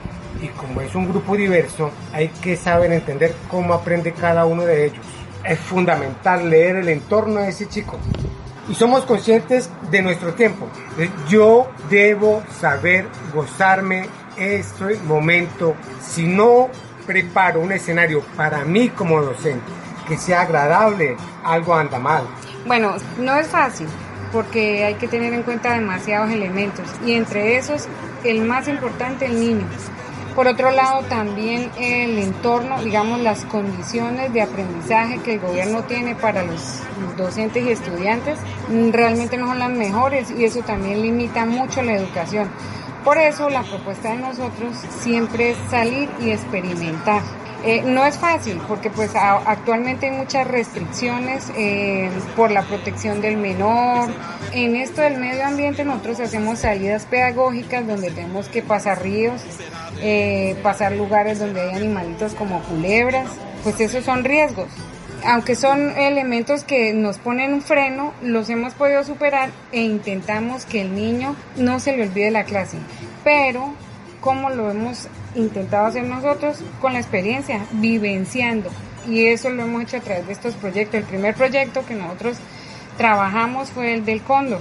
Y 0.42 0.48
como 0.48 0.80
es 0.80 0.94
un 0.94 1.08
grupo 1.08 1.36
diverso, 1.36 1.90
hay 2.12 2.28
que 2.28 2.56
saber 2.56 2.92
entender 2.92 3.34
cómo 3.50 3.74
aprende 3.74 4.12
cada 4.12 4.44
uno 4.44 4.64
de 4.64 4.86
ellos. 4.86 5.04
Es 5.44 5.58
fundamental 5.58 6.50
leer 6.50 6.76
el 6.76 6.88
entorno 6.88 7.40
de 7.40 7.50
ese 7.50 7.68
chico 7.68 7.98
y 8.68 8.74
somos 8.74 9.04
conscientes 9.04 9.70
de 9.90 10.02
nuestro 10.02 10.34
tiempo. 10.34 10.68
Yo 11.28 11.68
debo 11.90 12.42
saber 12.60 13.06
gozarme 13.32 14.08
este 14.36 14.96
momento. 15.04 15.74
Si 16.00 16.26
no 16.26 16.68
preparo 17.06 17.60
un 17.60 17.72
escenario 17.72 18.22
para 18.36 18.64
mí 18.64 18.88
como 18.90 19.20
docente 19.20 19.72
que 20.06 20.16
sea 20.16 20.42
agradable, 20.42 21.16
algo 21.44 21.74
anda 21.74 21.98
mal. 21.98 22.24
Bueno, 22.66 22.94
no 23.18 23.36
es 23.36 23.46
fácil 23.46 23.86
porque 24.32 24.84
hay 24.84 24.94
que 24.94 25.08
tener 25.08 25.32
en 25.32 25.42
cuenta 25.42 25.72
demasiados 25.72 26.30
elementos 26.30 26.86
y 27.06 27.12
entre 27.12 27.56
esos 27.56 27.88
el 28.24 28.42
más 28.42 28.68
importante 28.68 29.26
el 29.26 29.38
niño. 29.38 29.66
Por 30.34 30.48
otro 30.48 30.72
lado, 30.72 31.02
también 31.02 31.70
el 31.78 32.18
entorno, 32.18 32.82
digamos, 32.82 33.20
las 33.20 33.44
condiciones 33.44 34.32
de 34.32 34.42
aprendizaje 34.42 35.20
que 35.20 35.34
el 35.34 35.40
gobierno 35.40 35.84
tiene 35.84 36.16
para 36.16 36.42
los 36.42 36.82
docentes 37.16 37.64
y 37.64 37.70
estudiantes 37.70 38.36
realmente 38.90 39.36
no 39.36 39.46
son 39.46 39.60
las 39.60 39.70
mejores 39.70 40.32
y 40.36 40.44
eso 40.44 40.60
también 40.62 41.02
limita 41.02 41.46
mucho 41.46 41.82
la 41.82 41.94
educación. 41.94 42.50
Por 43.04 43.18
eso 43.18 43.50
la 43.50 43.62
propuesta 43.62 44.10
de 44.10 44.16
nosotros 44.16 44.76
siempre 45.00 45.50
es 45.50 45.58
salir 45.70 46.08
y 46.20 46.30
experimentar. 46.30 47.22
Eh, 47.66 47.82
no 47.82 48.04
es 48.04 48.18
fácil 48.18 48.60
porque 48.68 48.90
pues 48.90 49.10
actualmente 49.14 50.10
hay 50.10 50.12
muchas 50.12 50.46
restricciones 50.46 51.50
eh, 51.56 52.10
por 52.36 52.50
la 52.50 52.62
protección 52.62 53.22
del 53.22 53.38
menor. 53.38 54.10
En 54.52 54.76
esto 54.76 55.00
del 55.00 55.18
medio 55.18 55.46
ambiente 55.46 55.84
nosotros 55.84 56.20
hacemos 56.20 56.58
salidas 56.58 57.06
pedagógicas 57.06 57.86
donde 57.86 58.10
tenemos 58.10 58.48
que 58.48 58.60
pasar 58.60 59.02
ríos, 59.02 59.40
eh, 60.02 60.56
pasar 60.62 60.92
lugares 60.92 61.38
donde 61.38 61.60
hay 61.62 61.74
animalitos 61.74 62.34
como 62.34 62.62
culebras, 62.64 63.28
pues 63.62 63.80
esos 63.80 64.04
son 64.04 64.24
riesgos. 64.24 64.68
Aunque 65.26 65.54
son 65.54 65.90
elementos 65.96 66.64
que 66.64 66.92
nos 66.92 67.16
ponen 67.16 67.54
un 67.54 67.62
freno, 67.62 68.12
los 68.22 68.50
hemos 68.50 68.74
podido 68.74 69.04
superar 69.04 69.50
e 69.72 69.80
intentamos 69.80 70.66
que 70.66 70.82
el 70.82 70.94
niño 70.94 71.34
no 71.56 71.80
se 71.80 71.96
le 71.96 72.02
olvide 72.02 72.30
la 72.30 72.44
clase. 72.44 72.76
Pero, 73.22 73.72
¿cómo 74.20 74.50
lo 74.50 74.70
hemos 74.70 75.08
intentado 75.34 75.86
hacer 75.86 76.04
nosotros? 76.04 76.58
Con 76.78 76.92
la 76.92 77.00
experiencia, 77.00 77.64
vivenciando. 77.72 78.68
Y 79.08 79.26
eso 79.26 79.48
lo 79.48 79.62
hemos 79.62 79.84
hecho 79.84 79.96
a 79.96 80.00
través 80.00 80.26
de 80.26 80.34
estos 80.34 80.54
proyectos. 80.56 81.00
El 81.00 81.06
primer 81.06 81.34
proyecto 81.34 81.86
que 81.86 81.94
nosotros 81.94 82.36
trabajamos 82.98 83.70
fue 83.70 83.94
el 83.94 84.04
del 84.04 84.22
cóndor 84.22 84.60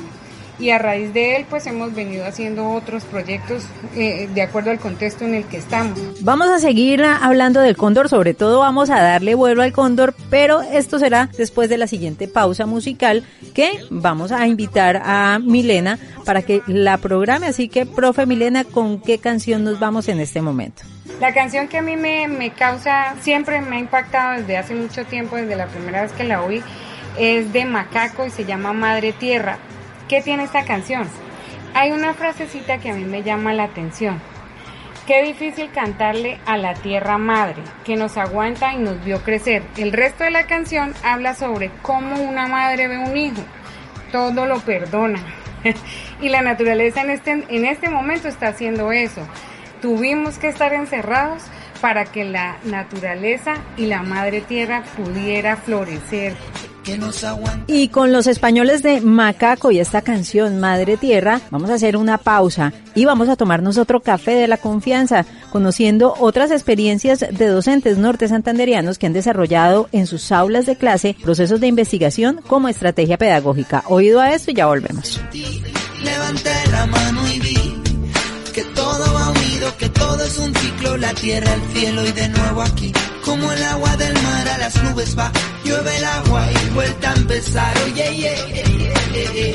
y 0.60 0.70
a 0.70 0.78
raíz 0.78 1.14
de 1.14 1.36
él 1.36 1.46
pues 1.50 1.66
hemos 1.68 1.94
venido 1.94 2.26
haciendo 2.26 2.70
otros 2.72 3.04
proyectos 3.06 3.66
eh, 3.96 4.30
de 4.34 4.42
acuerdo 4.42 4.72
al 4.72 4.80
contexto 4.80 5.26
en 5.26 5.36
el 5.36 5.46
que 5.46 5.58
estamos. 5.58 6.00
Vamos 6.22 6.50
a 6.50 6.60
seguir 6.60 7.04
hablando 7.04 7.60
del 7.62 7.76
cóndor, 7.76 8.10
sobre 8.10 8.34
todo 8.34 8.60
vamos 8.60 8.90
a 8.90 9.02
darle 9.02 9.36
vuelo 9.36 9.62
al 9.62 9.74
cóndor, 9.74 10.14
pero 10.30 10.62
esto 10.62 11.00
será 11.00 11.30
después 11.38 11.70
de 11.70 11.78
la 11.78 11.88
siguiente 11.88 12.28
pausa 12.28 12.66
musical 12.66 13.24
que 13.54 13.72
vamos 13.90 14.32
a 14.32 14.48
invitar 14.48 15.02
a 15.04 15.40
Milena 15.40 16.00
para 16.26 16.42
que 16.42 16.62
la 16.68 16.98
programe. 16.98 17.48
Así 17.48 17.70
que, 17.70 17.86
profe 17.86 18.26
Milena, 18.26 18.64
¿con 18.64 19.02
qué 19.02 19.18
canción 19.18 19.64
nos 19.64 19.80
vamos 19.80 20.08
en 20.08 20.20
este 20.20 20.42
momento? 20.42 20.84
La 21.20 21.34
canción 21.34 21.68
que 21.68 21.78
a 21.78 21.82
mí 21.82 21.96
me, 21.96 22.28
me 22.28 22.52
causa, 22.52 23.16
siempre 23.22 23.62
me 23.62 23.78
ha 23.78 23.80
impactado 23.80 24.40
desde 24.40 24.58
hace 24.58 24.76
mucho 24.76 25.06
tiempo, 25.06 25.36
desde 25.36 25.56
la 25.56 25.68
primera 25.68 26.02
vez 26.02 26.12
que 26.12 26.24
la 26.24 26.42
oí, 26.42 26.62
es 27.18 27.54
de 27.54 27.66
Macaco 27.66 28.26
y 28.26 28.30
se 28.30 28.46
llama 28.46 28.74
Madre 28.74 29.14
Tierra. 29.14 29.58
¿Qué 30.08 30.22
tiene 30.22 30.44
esta 30.44 30.66
canción? 30.66 31.08
Hay 31.74 31.92
una 31.92 32.14
frasecita 32.14 32.78
que 32.78 32.92
a 32.92 32.94
mí 32.94 33.06
me 33.06 33.24
llama 33.24 33.54
la 33.54 33.64
atención. 33.64 34.20
Qué 35.08 35.24
difícil 35.24 35.70
cantarle 35.72 36.40
a 36.46 36.58
la 36.58 36.74
tierra 36.76 37.18
madre, 37.18 37.62
que 37.84 37.96
nos 37.96 38.18
aguanta 38.18 38.74
y 38.74 38.78
nos 38.78 39.04
vio 39.04 39.22
crecer. 39.22 39.64
El 39.78 39.92
resto 39.92 40.24
de 40.24 40.32
la 40.32 40.46
canción 40.46 40.94
habla 41.04 41.36
sobre 41.36 41.72
cómo 41.82 42.22
una 42.22 42.48
madre 42.48 42.88
ve 42.88 42.98
un 42.98 43.18
hijo. 43.18 43.42
Todo 44.12 44.46
lo 44.46 44.60
perdona. 44.60 45.20
y 46.22 46.30
la 46.30 46.42
naturaleza 46.42 47.02
en 47.02 47.10
este, 47.10 47.32
en 47.32 47.66
este 47.66 47.90
momento 47.90 48.28
está 48.28 48.50
haciendo 48.50 48.92
eso. 48.92 49.28
Tuvimos 49.82 50.38
que 50.38 50.48
estar 50.48 50.74
encerrados 50.74 51.44
para 51.82 52.06
que 52.06 52.24
la 52.24 52.58
naturaleza 52.64 53.56
y 53.76 53.88
la 53.88 54.04
madre 54.04 54.42
tierra 54.42 54.84
pudiera 54.96 55.58
florecer, 55.58 56.34
y 57.68 57.88
con 57.88 58.12
los 58.12 58.28
españoles 58.28 58.84
de 58.84 59.02
Macaco 59.02 59.72
y 59.72 59.80
esta 59.80 60.02
canción 60.02 60.60
Madre 60.60 60.98
Tierra, 60.98 61.42
vamos 61.50 61.70
a 61.70 61.76
hacer 61.76 61.98
una 61.98 62.18
pausa 62.18 62.74
y 62.96 63.06
vamos 63.06 63.30
a 63.30 63.36
tomarnos 63.36 63.78
otro 63.78 64.02
café 64.02 64.32
de 64.32 64.48
la 64.48 64.58
confianza, 64.58 65.26
conociendo 65.52 66.14
otras 66.20 66.52
experiencias 66.52 67.20
de 67.20 67.48
docentes 67.48 67.98
norte 67.98 68.28
santanderianos 68.28 68.98
que 68.98 69.08
han 69.08 69.14
desarrollado 69.14 69.88
en 69.92 70.08
sus 70.08 70.32
aulas 70.32 70.66
de 70.66 70.76
clase 70.76 71.16
procesos 71.22 71.60
de 71.60 71.68
investigación 71.68 72.42
como 72.48 72.68
estrategia 72.68 73.18
pedagógica. 73.18 73.84
Oído 73.88 74.20
a 74.20 74.34
esto 74.34 74.52
y 74.52 74.56
ya 74.56 74.68
volvemos. 74.68 75.22
Levanté 76.04 76.54
la 76.72 76.86
mano 76.86 77.22
y 77.34 77.40
todo 80.14 80.26
es 80.26 80.38
un 80.38 80.54
ciclo, 80.54 80.98
la 80.98 81.14
tierra, 81.16 81.54
el 81.54 81.74
cielo 81.74 82.06
y 82.06 82.12
de 82.12 82.30
nuevo 82.30 82.62
aquí. 82.62 82.94
Como 83.26 83.52
el 83.52 83.64
agua 83.64 83.98
del 83.98 84.14
mar 84.14 84.48
a 84.48 84.58
las 84.60 84.84
nubes 84.84 85.18
va, 85.18 85.32
llueve 85.64 85.98
el 85.98 86.04
agua 86.04 86.48
y 86.52 86.70
vuelta 86.70 87.12
a 87.12 87.16
empezar. 87.16 87.74
Oye, 87.86 88.10
oye, 88.10 88.36
oye, 88.44 89.54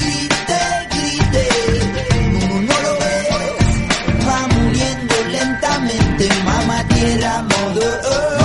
Grite, 0.00 0.60
grite, 0.92 1.44
no, 2.32 2.60
no 2.68 2.76
lo 2.84 2.92
ves, 3.02 4.28
va 4.28 4.48
muriendo 4.48 5.14
lentamente, 5.30 6.28
mamá 6.44 6.88
tierra, 6.88 7.42
modo. 7.42 8.37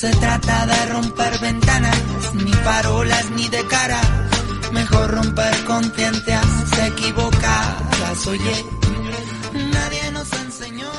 Se 0.00 0.10
trata 0.12 0.64
de 0.64 0.86
romper 0.86 1.38
ventanas, 1.42 2.34
ni 2.34 2.50
parolas, 2.64 3.30
ni 3.32 3.46
de 3.48 3.62
cara. 3.66 4.00
Mejor 4.72 5.10
romper 5.10 5.54
conciencias 5.66 6.46
equivocadas. 6.86 8.26
Oye, 8.26 8.64
nadie 9.52 10.10
nos 10.12 10.32
enseñó 10.32 10.90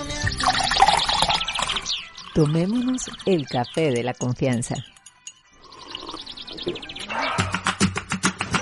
Tomémonos 2.36 3.10
el 3.25 3.48
café 3.48 3.89
de 3.89 4.03
la 4.03 4.13
confianza. 4.13 4.75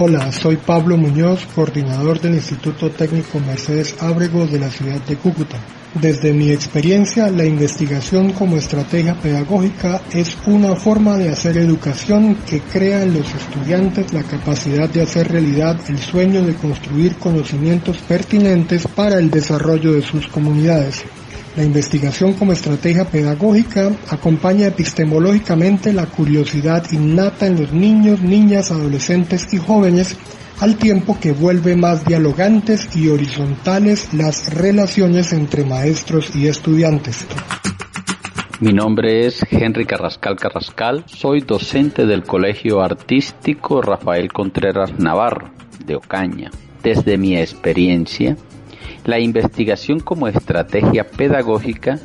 Hola, 0.01 0.31
soy 0.31 0.55
Pablo 0.55 0.95
Muñoz, 0.95 1.45
coordinador 1.53 2.21
del 2.21 2.35
Instituto 2.35 2.89
Técnico 2.89 3.37
Mercedes 3.41 3.97
Ábrego 3.99 4.47
de 4.47 4.57
la 4.57 4.69
ciudad 4.69 5.01
de 5.01 5.17
Cúcuta. 5.17 5.57
Desde 5.93 6.31
mi 6.31 6.51
experiencia, 6.51 7.29
la 7.29 7.43
investigación 7.43 8.31
como 8.31 8.55
estrategia 8.55 9.15
pedagógica 9.15 10.01
es 10.13 10.37
una 10.45 10.77
forma 10.77 11.17
de 11.17 11.27
hacer 11.27 11.57
educación 11.57 12.37
que 12.47 12.61
crea 12.61 13.03
en 13.03 13.15
los 13.15 13.27
estudiantes 13.35 14.13
la 14.13 14.23
capacidad 14.23 14.87
de 14.87 15.01
hacer 15.01 15.29
realidad 15.29 15.77
el 15.89 15.99
sueño 15.99 16.43
de 16.43 16.55
construir 16.55 17.17
conocimientos 17.17 17.97
pertinentes 17.97 18.87
para 18.87 19.19
el 19.19 19.29
desarrollo 19.29 19.91
de 19.91 20.01
sus 20.01 20.29
comunidades. 20.29 21.03
La 21.59 21.65
investigación 21.65 22.35
como 22.35 22.53
estrategia 22.53 23.03
pedagógica 23.03 23.91
acompaña 24.09 24.67
epistemológicamente 24.67 25.91
la 25.91 26.05
curiosidad 26.05 26.89
innata 26.93 27.47
en 27.47 27.59
los 27.59 27.73
niños, 27.73 28.21
niñas, 28.21 28.71
adolescentes 28.71 29.53
y 29.53 29.57
jóvenes 29.57 30.15
al 30.61 30.77
tiempo 30.77 31.17
que 31.19 31.33
vuelve 31.33 31.75
más 31.75 32.05
dialogantes 32.05 32.95
y 32.95 33.09
horizontales 33.09 34.13
las 34.13 34.55
relaciones 34.55 35.33
entre 35.33 35.65
maestros 35.65 36.33
y 36.33 36.47
estudiantes. 36.47 37.27
Mi 38.61 38.71
nombre 38.71 39.27
es 39.27 39.41
Henry 39.51 39.83
Carrascal 39.85 40.37
Carrascal, 40.37 41.03
soy 41.07 41.41
docente 41.41 42.05
del 42.05 42.23
Colegio 42.23 42.79
Artístico 42.79 43.81
Rafael 43.81 44.31
Contreras 44.31 44.97
Navarro 44.97 45.49
de 45.85 45.97
Ocaña. 45.97 46.51
Desde 46.81 47.17
mi 47.17 47.35
experiencia, 47.35 48.37
la 49.05 49.19
investigación 49.19 49.99
como 49.99 50.27
estrategia 50.27 51.07
pedagógica 51.07 51.99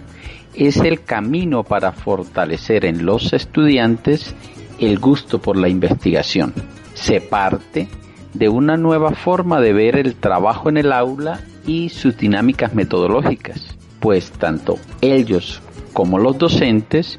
es 0.55 0.77
el 0.79 1.03
camino 1.03 1.65
para 1.65 1.93
fortalecer 1.93 2.85
en 2.85 3.05
los 3.05 3.33
estudiantes 3.33 4.35
el 4.79 4.99
gusto 4.99 5.41
por 5.41 5.57
la 5.57 5.69
investigación. 5.69 6.53
Se 6.95 7.21
parte 7.21 7.89
de 8.33 8.49
una 8.49 8.77
nueva 8.77 9.13
forma 9.13 9.61
de 9.61 9.73
ver 9.73 9.97
el 9.97 10.17
trabajo 10.17 10.69
en 10.69 10.77
el 10.77 10.93
aula 10.93 11.41
y 11.67 11.89
sus 11.89 12.17
dinámicas 12.17 12.75
metodológicas, 12.75 13.77
pues 14.01 14.31
tanto 14.33 14.79
ellos 15.01 15.63
como 15.93 16.19
los 16.19 16.39
docentes 16.39 17.19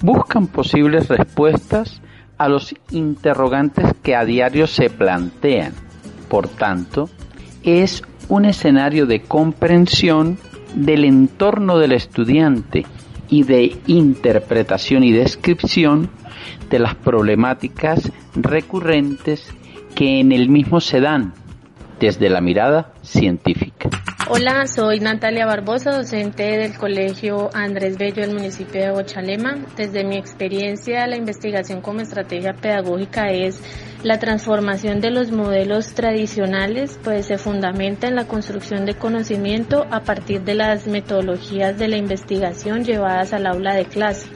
buscan 0.00 0.46
posibles 0.46 1.08
respuestas 1.08 2.00
a 2.38 2.48
los 2.48 2.74
interrogantes 2.90 3.86
que 4.02 4.16
a 4.16 4.24
diario 4.24 4.66
se 4.66 4.90
plantean. 4.90 5.72
Por 6.28 6.48
tanto, 6.48 7.08
es 7.62 8.02
un 8.28 8.44
escenario 8.44 9.06
de 9.06 9.22
comprensión 9.22 10.38
del 10.74 11.04
entorno 11.04 11.78
del 11.78 11.92
estudiante 11.92 12.86
y 13.28 13.44
de 13.44 13.76
interpretación 13.86 15.04
y 15.04 15.12
descripción 15.12 16.10
de 16.70 16.78
las 16.78 16.94
problemáticas 16.94 18.10
recurrentes 18.34 19.52
que 19.94 20.20
en 20.20 20.32
el 20.32 20.48
mismo 20.48 20.80
se 20.80 21.00
dan 21.00 21.34
desde 21.98 22.28
la 22.28 22.40
mirada 22.40 22.92
científica. 23.02 23.90
Hola, 24.26 24.66
soy 24.66 25.00
Natalia 25.00 25.44
Barbosa, 25.44 25.90
docente 25.90 26.56
del 26.56 26.78
Colegio 26.78 27.50
Andrés 27.52 27.98
Bello 27.98 28.22
del 28.22 28.34
municipio 28.34 28.80
de 28.80 28.90
Bochalema. 28.90 29.56
Desde 29.76 30.02
mi 30.02 30.16
experiencia, 30.16 31.06
la 31.06 31.16
investigación 31.16 31.82
como 31.82 32.00
estrategia 32.00 32.54
pedagógica 32.54 33.30
es 33.30 33.60
la 34.02 34.18
transformación 34.18 35.00
de 35.00 35.10
los 35.10 35.30
modelos 35.30 35.92
tradicionales, 35.92 36.98
pues 37.04 37.26
se 37.26 37.36
fundamenta 37.36 38.08
en 38.08 38.16
la 38.16 38.26
construcción 38.26 38.86
de 38.86 38.94
conocimiento 38.94 39.84
a 39.90 40.00
partir 40.00 40.42
de 40.42 40.54
las 40.54 40.86
metodologías 40.86 41.78
de 41.78 41.88
la 41.88 41.96
investigación 41.96 42.82
llevadas 42.82 43.34
al 43.34 43.46
aula 43.46 43.74
de 43.74 43.84
clase 43.84 44.26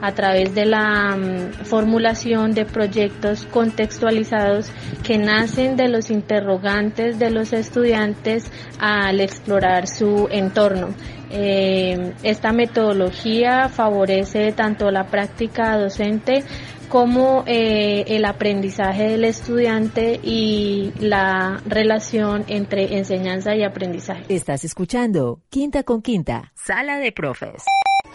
a 0.00 0.12
través 0.12 0.54
de 0.54 0.66
la 0.66 1.16
mm, 1.16 1.64
formulación 1.64 2.52
de 2.52 2.64
proyectos 2.64 3.46
contextualizados 3.46 4.70
que 5.02 5.18
nacen 5.18 5.76
de 5.76 5.88
los 5.88 6.10
interrogantes 6.10 7.18
de 7.18 7.30
los 7.30 7.52
estudiantes 7.52 8.50
al 8.78 9.20
explorar 9.20 9.86
su 9.88 10.28
entorno. 10.30 10.88
Eh, 11.30 12.12
esta 12.22 12.52
metodología 12.52 13.68
favorece 13.68 14.52
tanto 14.52 14.90
la 14.90 15.06
práctica 15.06 15.76
docente 15.76 16.44
como 16.88 17.42
eh, 17.46 18.04
el 18.08 18.24
aprendizaje 18.24 19.10
del 19.10 19.24
estudiante 19.24 20.20
y 20.22 20.92
la 21.00 21.60
relación 21.66 22.44
entre 22.46 22.96
enseñanza 22.96 23.56
y 23.56 23.64
aprendizaje. 23.64 24.24
Estás 24.28 24.64
escuchando 24.64 25.40
Quinta 25.50 25.82
con 25.82 26.00
Quinta, 26.00 26.52
Sala 26.54 26.98
de 26.98 27.12
Profes. 27.12 27.64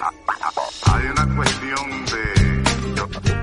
Hay 0.01 1.05
una 1.05 1.36
cuestión 1.36 2.05
de 2.05 2.40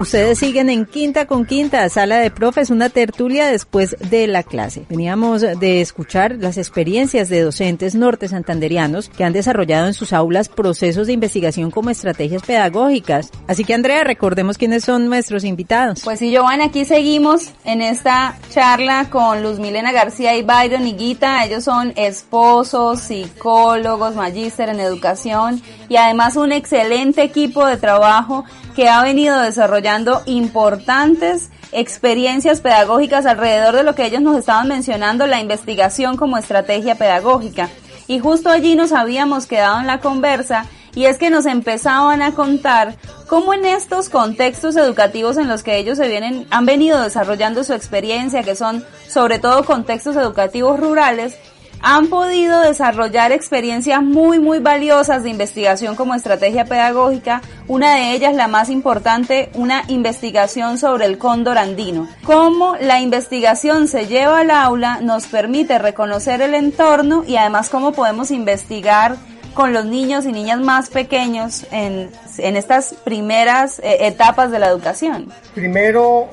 Ustedes 0.00 0.38
siguen 0.38 0.70
en 0.70 0.86
Quinta 0.86 1.26
con 1.26 1.44
Quinta, 1.44 1.88
Sala 1.88 2.18
de 2.18 2.30
Profes, 2.30 2.70
una 2.70 2.88
tertulia 2.88 3.48
después 3.48 3.96
de 4.10 4.28
la 4.28 4.44
clase. 4.44 4.84
Veníamos 4.88 5.40
de 5.40 5.80
escuchar 5.80 6.36
las 6.38 6.56
experiencias 6.56 7.28
de 7.28 7.42
docentes 7.42 7.96
norte 7.96 8.28
santanderianos 8.28 9.08
que 9.08 9.24
han 9.24 9.32
desarrollado 9.32 9.88
en 9.88 9.94
sus 9.94 10.12
aulas 10.12 10.48
procesos 10.48 11.08
de 11.08 11.14
investigación 11.14 11.72
como 11.72 11.90
estrategias 11.90 12.42
pedagógicas. 12.42 13.32
Así 13.48 13.64
que 13.64 13.74
Andrea, 13.74 14.04
recordemos 14.04 14.56
quiénes 14.56 14.84
son 14.84 15.08
nuestros 15.08 15.42
invitados. 15.42 16.02
Pues 16.04 16.20
sí, 16.20 16.30
Giovanni, 16.30 16.62
aquí 16.62 16.84
seguimos 16.84 17.50
en 17.64 17.82
esta 17.82 18.38
charla 18.50 19.10
con 19.10 19.42
Luz 19.42 19.58
Milena 19.58 19.90
García 19.90 20.36
y 20.36 20.42
Byron 20.42 20.86
Higuita. 20.86 21.44
Ellos 21.44 21.64
son 21.64 21.92
esposos, 21.96 23.00
psicólogos, 23.00 24.14
magíster 24.14 24.68
en 24.68 24.78
educación 24.78 25.60
y 25.88 25.96
además 25.96 26.36
un 26.36 26.52
excelente 26.52 27.24
equipo 27.24 27.66
de 27.66 27.78
trabajo 27.78 28.44
que 28.78 28.88
ha 28.88 29.02
venido 29.02 29.40
desarrollando 29.40 30.22
importantes 30.26 31.50
experiencias 31.72 32.60
pedagógicas 32.60 33.26
alrededor 33.26 33.74
de 33.74 33.82
lo 33.82 33.96
que 33.96 34.06
ellos 34.06 34.22
nos 34.22 34.38
estaban 34.38 34.68
mencionando, 34.68 35.26
la 35.26 35.40
investigación 35.40 36.16
como 36.16 36.38
estrategia 36.38 36.94
pedagógica. 36.94 37.70
Y 38.06 38.20
justo 38.20 38.50
allí 38.50 38.76
nos 38.76 38.92
habíamos 38.92 39.46
quedado 39.46 39.80
en 39.80 39.88
la 39.88 39.98
conversa 39.98 40.66
y 40.94 41.06
es 41.06 41.18
que 41.18 41.28
nos 41.28 41.46
empezaban 41.46 42.22
a 42.22 42.36
contar 42.36 42.94
cómo 43.26 43.52
en 43.52 43.64
estos 43.64 44.08
contextos 44.08 44.76
educativos 44.76 45.38
en 45.38 45.48
los 45.48 45.64
que 45.64 45.76
ellos 45.76 45.98
se 45.98 46.06
vienen, 46.06 46.46
han 46.50 46.64
venido 46.64 47.02
desarrollando 47.02 47.64
su 47.64 47.74
experiencia, 47.74 48.44
que 48.44 48.54
son 48.54 48.84
sobre 49.08 49.40
todo 49.40 49.64
contextos 49.64 50.14
educativos 50.14 50.78
rurales, 50.78 51.36
han 51.82 52.08
podido 52.08 52.60
desarrollar 52.60 53.32
experiencias 53.32 54.02
muy, 54.02 54.38
muy 54.38 54.58
valiosas 54.58 55.22
de 55.22 55.30
investigación 55.30 55.96
como 55.96 56.14
estrategia 56.14 56.64
pedagógica. 56.64 57.42
Una 57.66 57.94
de 57.94 58.12
ellas, 58.12 58.34
la 58.34 58.48
más 58.48 58.70
importante, 58.70 59.50
una 59.54 59.84
investigación 59.88 60.78
sobre 60.78 61.06
el 61.06 61.18
cóndor 61.18 61.58
andino. 61.58 62.08
Cómo 62.24 62.76
la 62.80 63.00
investigación 63.00 63.88
se 63.88 64.06
lleva 64.06 64.40
al 64.40 64.50
aula 64.50 65.00
nos 65.00 65.26
permite 65.26 65.78
reconocer 65.78 66.42
el 66.42 66.54
entorno 66.54 67.24
y 67.26 67.36
además 67.36 67.68
cómo 67.68 67.92
podemos 67.92 68.30
investigar 68.30 69.16
con 69.54 69.72
los 69.72 69.84
niños 69.84 70.24
y 70.24 70.32
niñas 70.32 70.60
más 70.60 70.88
pequeños 70.88 71.66
en, 71.72 72.10
en 72.38 72.56
estas 72.56 72.94
primeras 73.04 73.80
eh, 73.80 74.06
etapas 74.06 74.50
de 74.50 74.58
la 74.58 74.68
educación. 74.68 75.32
Primero, 75.54 76.28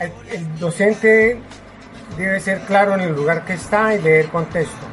el, 0.00 0.12
el 0.32 0.58
docente 0.58 1.40
debe 2.16 2.40
ser 2.40 2.60
claro 2.60 2.94
en 2.94 3.00
el 3.00 3.12
lugar 3.14 3.44
que 3.44 3.54
está 3.54 3.94
y 3.94 4.00
leer 4.00 4.28
contexto. 4.28 4.86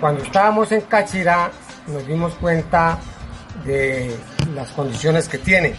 Cuando 0.00 0.22
estábamos 0.22 0.70
en 0.72 0.82
Cachira 0.82 1.50
nos 1.86 2.06
dimos 2.06 2.34
cuenta 2.34 2.98
de 3.64 4.14
las 4.54 4.68
condiciones 4.70 5.28
que 5.28 5.38
tiene. 5.38 5.74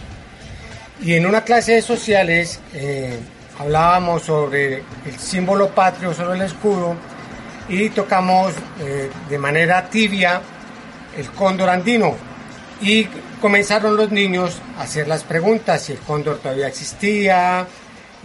Y 1.00 1.14
en 1.14 1.26
una 1.26 1.42
clase 1.42 1.72
de 1.72 1.82
sociales 1.82 2.60
eh, 2.72 3.18
hablábamos 3.58 4.22
sobre 4.22 4.82
el 5.04 5.18
símbolo 5.18 5.68
patrio, 5.68 6.14
sobre 6.14 6.38
el 6.38 6.42
escudo, 6.42 6.94
y 7.68 7.90
tocamos 7.90 8.54
eh, 8.80 9.10
de 9.28 9.38
manera 9.38 9.88
tibia 9.90 10.40
el 11.16 11.30
cóndor 11.30 11.68
andino. 11.68 12.14
Y 12.80 13.04
comenzaron 13.40 13.96
los 13.96 14.10
niños 14.10 14.58
a 14.78 14.82
hacer 14.82 15.08
las 15.08 15.24
preguntas 15.24 15.82
si 15.82 15.92
el 15.92 15.98
cóndor 15.98 16.38
todavía 16.38 16.68
existía, 16.68 17.66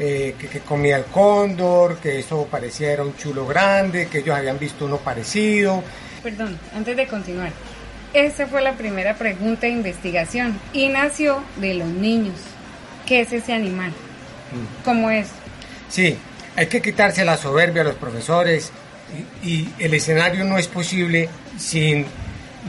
eh, 0.04 0.34
que, 0.40 0.62
comía 0.62 0.98
el 0.98 1.04
cóndor, 1.06 1.98
que 1.98 2.18
eso 2.18 2.48
parecía 2.50 2.92
era 2.92 3.04
un 3.04 3.16
chulo 3.16 3.46
grande, 3.46 4.08
que 4.08 4.18
ellos 4.18 4.36
habían 4.36 4.58
visto 4.58 4.86
uno 4.86 4.98
parecido. 4.98 5.84
Perdón, 6.24 6.58
antes 6.76 6.98
de 6.98 7.06
continuar, 7.06 7.52
esa 8.12 8.48
fue 8.48 8.64
la 8.64 8.74
primera 8.74 9.14
pregunta 9.14 9.68
de 9.68 9.74
investigación 9.74 10.60
y 10.74 10.88
nació 10.88 11.44
de 11.58 11.76
los 11.76 11.88
niños. 11.88 12.34
¿Qué 13.06 13.22
es 13.22 13.32
ese 13.32 13.54
animal? 13.54 13.92
Mm. 13.92 14.84
¿Cómo 14.84 15.12
es? 15.12 15.28
Sí, 15.88 16.18
hay 16.56 16.66
que 16.66 16.82
quitarse 16.82 17.24
la 17.24 17.38
soberbia 17.38 17.84
a 17.84 17.86
los 17.86 17.96
profesores 17.96 18.72
y, 19.44 19.52
y 19.52 19.74
el 19.78 19.94
escenario 19.94 20.44
no 20.46 20.58
es 20.58 20.68
posible 20.68 21.30
sin 21.60 22.08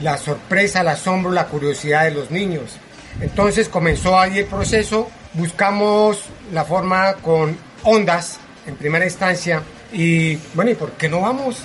la 0.03 0.17
sorpresa, 0.17 0.81
el 0.81 0.89
asombro, 0.89 1.31
la 1.31 1.47
curiosidad 1.47 2.03
de 2.03 2.11
los 2.11 2.29
niños. 2.29 2.77
Entonces 3.21 3.69
comenzó 3.69 4.19
ahí 4.19 4.37
el 4.37 4.45
proceso, 4.45 5.09
buscamos 5.33 6.25
la 6.51 6.63
forma 6.63 7.13
con 7.15 7.57
ondas 7.83 8.39
en 8.65 8.75
primera 8.75 9.05
instancia 9.05 9.61
y 9.91 10.35
bueno, 10.53 10.71
¿y 10.71 10.75
por 10.75 10.91
qué 10.93 11.09
no 11.09 11.21
vamos? 11.21 11.59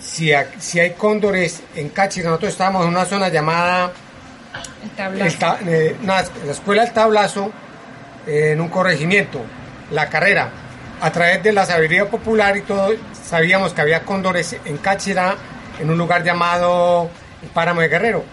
Si, 0.00 0.32
si 0.58 0.80
hay 0.80 0.92
cóndores 0.92 1.62
en 1.74 1.90
Cáchira, 1.90 2.30
nosotros 2.30 2.52
estábamos 2.52 2.84
en 2.84 2.90
una 2.90 3.04
zona 3.04 3.28
llamada 3.28 3.92
eh, 5.66 5.96
la 6.04 6.20
escuela 6.50 6.84
del 6.84 6.92
tablazo, 6.92 7.52
en 8.26 8.60
un 8.60 8.68
corregimiento, 8.68 9.40
la 9.90 10.08
carrera. 10.08 10.50
A 11.00 11.10
través 11.12 11.42
de 11.42 11.52
la 11.52 11.64
sabiduría 11.64 12.08
popular 12.08 12.56
y 12.56 12.62
todo, 12.62 12.90
sabíamos 13.22 13.72
que 13.72 13.80
había 13.80 14.02
cóndores 14.02 14.56
en 14.64 14.78
Cáchira, 14.78 15.36
en 15.78 15.90
un 15.90 15.98
lugar 15.98 16.22
llamado 16.24 17.10
el 17.42 17.48
Páramo 17.48 17.80
de 17.80 17.88
Guerrero. 17.88 18.24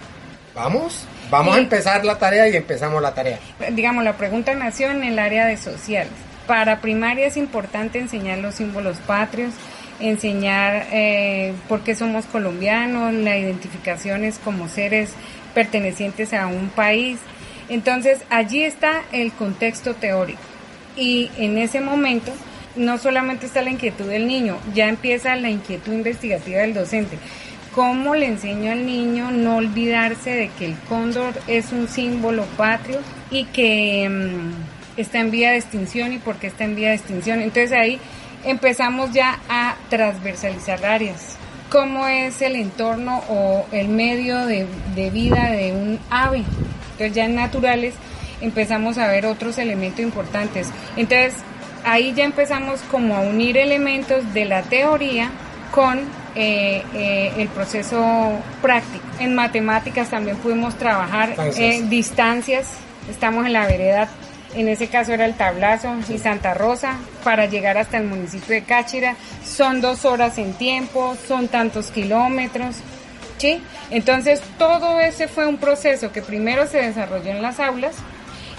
¿Vamos? 0.55 1.05
Vamos 1.29 1.57
a 1.57 1.59
empezar 1.59 2.05
la 2.05 2.17
tarea 2.17 2.47
y 2.47 2.55
empezamos 2.55 3.01
la 3.01 3.13
tarea. 3.13 3.39
Digamos, 3.71 4.03
la 4.03 4.15
pregunta 4.15 4.53
nació 4.55 4.91
en 4.91 5.03
el 5.03 5.19
área 5.19 5.45
de 5.45 5.57
sociales. 5.57 6.11
Para 6.45 6.79
primaria 6.79 7.27
es 7.27 7.35
importante 7.35 7.99
enseñar 7.99 8.37
los 8.37 8.55
símbolos 8.55 8.97
patrios, 8.99 9.53
enseñar 9.99 10.87
eh, 10.91 11.53
por 11.67 11.81
qué 11.81 11.95
somos 11.95 12.25
colombianos, 12.25 13.13
la 13.13 13.37
identificaciones 13.37 14.39
como 14.41 14.69
seres 14.69 15.09
pertenecientes 15.53 16.33
a 16.33 16.47
un 16.47 16.69
país. 16.69 17.19
Entonces, 17.67 18.19
allí 18.29 18.63
está 18.63 19.01
el 19.11 19.33
contexto 19.33 19.95
teórico. 19.95 20.39
Y 20.95 21.29
en 21.37 21.57
ese 21.57 21.81
momento, 21.81 22.31
no 22.77 22.97
solamente 22.97 23.47
está 23.47 23.61
la 23.61 23.71
inquietud 23.71 24.05
del 24.05 24.27
niño, 24.27 24.57
ya 24.73 24.87
empieza 24.87 25.35
la 25.35 25.49
inquietud 25.49 25.91
investigativa 25.91 26.61
del 26.61 26.73
docente 26.73 27.17
cómo 27.77 28.15
le 28.15 28.25
enseño 28.25 28.71
al 28.71 28.87
niño 28.87 29.29
no 29.29 29.57
olvidarse 29.57 30.31
de 30.31 30.49
que 30.49 30.65
el 30.65 30.75
cóndor 30.89 31.35
es 31.45 31.71
un 31.71 31.87
símbolo 31.87 32.43
patrio 32.57 33.01
y 33.29 33.43
que 33.45 34.09
mm, 34.09 34.99
está 34.99 35.19
en 35.19 35.29
vía 35.29 35.51
de 35.51 35.57
extinción 35.57 36.11
y 36.11 36.17
por 36.17 36.37
qué 36.37 36.47
está 36.47 36.63
en 36.63 36.75
vía 36.75 36.89
de 36.89 36.95
extinción. 36.95 37.39
Entonces 37.39 37.73
ahí 37.73 37.99
empezamos 38.43 39.11
ya 39.11 39.37
a 39.47 39.75
transversalizar 39.91 40.83
áreas. 40.83 41.37
Cómo 41.69 42.07
es 42.07 42.41
el 42.41 42.55
entorno 42.55 43.21
o 43.29 43.67
el 43.71 43.89
medio 43.89 44.47
de, 44.47 44.65
de 44.95 45.11
vida 45.11 45.51
de 45.51 45.71
un 45.71 45.99
ave. 46.09 46.45
Entonces 46.93 47.13
ya 47.13 47.25
en 47.25 47.35
naturales 47.35 47.93
empezamos 48.41 48.97
a 48.97 49.05
ver 49.05 49.27
otros 49.27 49.59
elementos 49.59 49.99
importantes. 49.99 50.71
Entonces 50.95 51.35
ahí 51.83 52.11
ya 52.15 52.23
empezamos 52.23 52.79
como 52.89 53.15
a 53.15 53.19
unir 53.19 53.55
elementos 53.55 54.33
de 54.33 54.45
la 54.45 54.63
teoría 54.63 55.29
con 55.69 56.26
eh, 56.35 56.83
eh, 56.93 57.33
el 57.37 57.47
proceso 57.49 58.31
práctico. 58.61 59.05
En 59.19 59.35
matemáticas 59.35 60.09
también 60.09 60.37
pudimos 60.37 60.75
trabajar 60.77 61.35
eh, 61.57 61.81
distancias, 61.89 62.69
estamos 63.09 63.45
en 63.45 63.53
la 63.53 63.65
vereda, 63.65 64.07
en 64.55 64.67
ese 64.67 64.87
caso 64.87 65.13
era 65.13 65.25
el 65.25 65.33
Tablazo 65.33 65.93
y 66.09 66.17
Santa 66.17 66.53
Rosa, 66.53 66.97
para 67.23 67.45
llegar 67.45 67.77
hasta 67.77 67.97
el 67.97 68.05
municipio 68.05 68.55
de 68.55 68.63
Cáchira, 68.63 69.15
son 69.43 69.81
dos 69.81 70.05
horas 70.05 70.37
en 70.37 70.53
tiempo, 70.53 71.15
son 71.27 71.47
tantos 71.47 71.91
kilómetros. 71.91 72.77
¿Sí? 73.37 73.61
Entonces 73.91 74.41
todo 74.57 74.99
ese 74.99 75.27
fue 75.27 75.45
un 75.45 75.57
proceso 75.57 76.11
que 76.11 76.23
primero 76.23 76.65
se 76.65 76.79
desarrolló 76.79 77.29
en 77.29 77.43
las 77.43 77.59
aulas, 77.59 77.95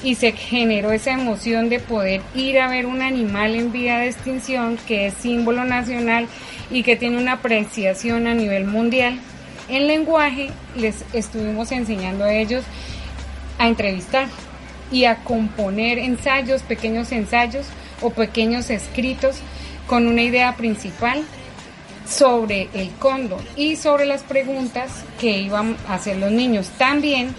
y 0.03 0.15
se 0.15 0.33
generó 0.33 0.93
esa 0.93 1.13
emoción 1.13 1.69
de 1.69 1.81
poder 1.81 2.21
ir 2.35 2.61
a 2.61 2.69
ver 2.69 2.87
un 2.87 3.03
animal 3.03 3.55
en 3.55 3.73
vía 3.73 3.99
de 3.99 4.09
extinción 4.09 4.79
que 4.87 5.07
es 5.07 5.15
símbolo 5.15 5.65
nacional 5.65 6.29
y 6.71 6.83
que 6.83 6.97
tiene 6.97 7.19
una 7.19 7.35
apreciación 7.35 8.27
a 8.27 8.35
nivel 8.35 8.67
mundial. 8.67 9.19
En 9.69 9.87
lenguaje 9.87 10.51
les 10.77 11.05
estuvimos 11.13 11.73
enseñando 11.73 12.25
a 12.25 12.33
ellos 12.33 12.65
a 13.59 13.69
entrevistar 13.69 14.29
y 14.91 15.05
a 15.05 15.17
componer 15.17 15.99
ensayos, 15.99 16.63
pequeños 16.63 17.13
ensayos 17.13 17.67
o 18.01 18.11
pequeños 18.11 18.71
escritos 18.71 19.37
con 19.87 20.07
una 20.07 20.23
idea 20.23 20.55
principal 20.57 21.23
sobre 22.09 22.69
el 22.73 22.91
cóndor 22.93 23.43
y 23.57 23.77
sobre 23.77 24.07
las 24.07 24.23
preguntas 24.23 25.05
que 25.21 25.39
iban 25.39 25.77
a 25.87 25.95
hacer 25.95 26.17
los 26.17 26.31
niños. 26.31 26.69
También 26.79 27.35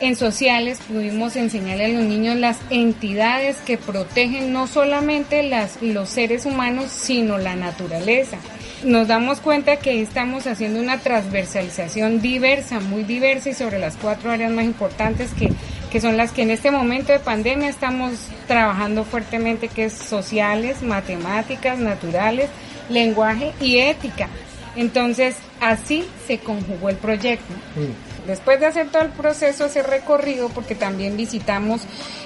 en 0.00 0.16
sociales 0.16 0.80
pudimos 0.88 1.36
enseñarle 1.36 1.84
a 1.84 1.88
los 1.88 2.02
niños 2.02 2.36
las 2.36 2.58
entidades 2.70 3.58
que 3.58 3.76
protegen 3.76 4.52
no 4.52 4.66
solamente 4.66 5.48
los 5.82 6.08
seres 6.08 6.46
humanos, 6.46 6.90
sino 6.90 7.38
la 7.38 7.54
naturaleza. 7.54 8.38
Nos 8.84 9.08
damos 9.08 9.40
cuenta 9.40 9.76
que 9.76 10.00
estamos 10.00 10.46
haciendo 10.46 10.80
una 10.80 10.98
transversalización 10.98 12.22
diversa, 12.22 12.80
muy 12.80 13.02
diversa 13.02 13.50
y 13.50 13.54
sobre 13.54 13.78
las 13.78 13.96
cuatro 13.96 14.30
áreas 14.30 14.50
más 14.50 14.64
importantes 14.64 15.32
que, 15.34 15.50
que 15.90 16.00
son 16.00 16.16
las 16.16 16.32
que 16.32 16.42
en 16.42 16.50
este 16.50 16.70
momento 16.70 17.12
de 17.12 17.18
pandemia 17.18 17.68
estamos 17.68 18.12
trabajando 18.46 19.04
fuertemente, 19.04 19.68
que 19.68 19.84
es 19.84 19.92
sociales, 19.92 20.82
matemáticas, 20.82 21.78
naturales, 21.78 22.48
lenguaje 22.88 23.52
y 23.60 23.78
ética. 23.78 24.28
Entonces, 24.76 25.36
así 25.60 26.06
se 26.26 26.38
conjugó 26.38 26.88
el 26.88 26.96
proyecto. 26.96 27.52
Mm. 27.76 28.26
Después 28.26 28.60
de 28.60 28.66
hacer 28.66 28.88
todo 28.88 29.02
el 29.02 29.10
proceso, 29.10 29.66
ese 29.66 29.82
recorrido, 29.82 30.48
porque 30.50 30.74
también 30.74 31.16
visitamos 31.16 31.82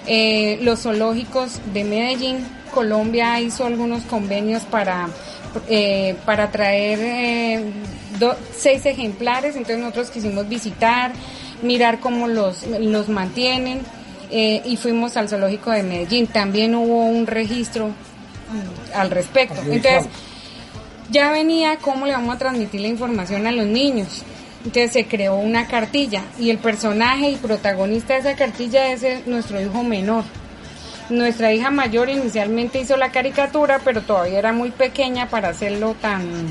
eh, 0.07 0.59
los 0.63 0.83
zoológicos 0.83 1.61
de 1.73 1.85
Medellín, 1.85 2.47
Colombia 2.73 3.41
hizo 3.41 3.65
algunos 3.65 4.03
convenios 4.05 4.65
para, 4.65 5.09
eh, 5.69 6.17
para 6.25 6.51
traer 6.51 6.99
eh, 7.01 7.65
seis 8.57 8.87
ejemplares, 8.87 9.57
entonces 9.57 9.79
nosotros 9.79 10.11
quisimos 10.11 10.49
visitar, 10.49 11.13
mirar 11.63 12.01
cómo 12.01 12.29
los, 12.29 12.67
los 12.67 13.09
mantienen 13.09 13.81
y 14.31 14.77
fuimos 14.79 15.17
al 15.17 15.29
zoológico 15.29 15.71
de 15.71 15.85
Medellín. 15.85 16.27
También 16.27 16.75
hubo 16.75 17.05
un 17.05 17.25
registro 17.25 17.91
al 18.93 19.11
respecto. 19.11 19.61
Entonces, 19.61 20.09
ya 21.11 21.31
venía 21.31 21.77
cómo 21.77 22.07
le 22.07 22.13
vamos 22.13 22.35
a 22.35 22.39
transmitir 22.39 22.81
la 22.81 22.89
información 22.89 23.47
a 23.47 23.53
los 23.53 23.67
niños. 23.67 24.25
Entonces 24.65 24.93
se 24.93 25.07
creó 25.07 25.37
una 25.37 25.67
cartilla 25.69 26.23
y 26.39 26.51
el 26.51 26.59
personaje 26.59 27.31
y 27.31 27.37
protagonista 27.37 28.15
de 28.15 28.21
esa 28.21 28.35
cartilla 28.35 28.91
es 28.93 29.27
nuestro 29.27 29.61
hijo 29.61 29.83
menor. 29.83 30.25
Nuestra 31.11 31.53
hija 31.53 31.71
mayor 31.71 32.09
inicialmente 32.09 32.81
hizo 32.81 32.97
la 32.97 33.11
caricatura, 33.11 33.81
pero 33.85 34.03
todavía 34.03 34.39
era 34.39 34.53
muy 34.53 34.71
pequeña 34.71 35.29
para 35.29 35.49
hacerlo 35.49 35.95
tan 36.01 36.49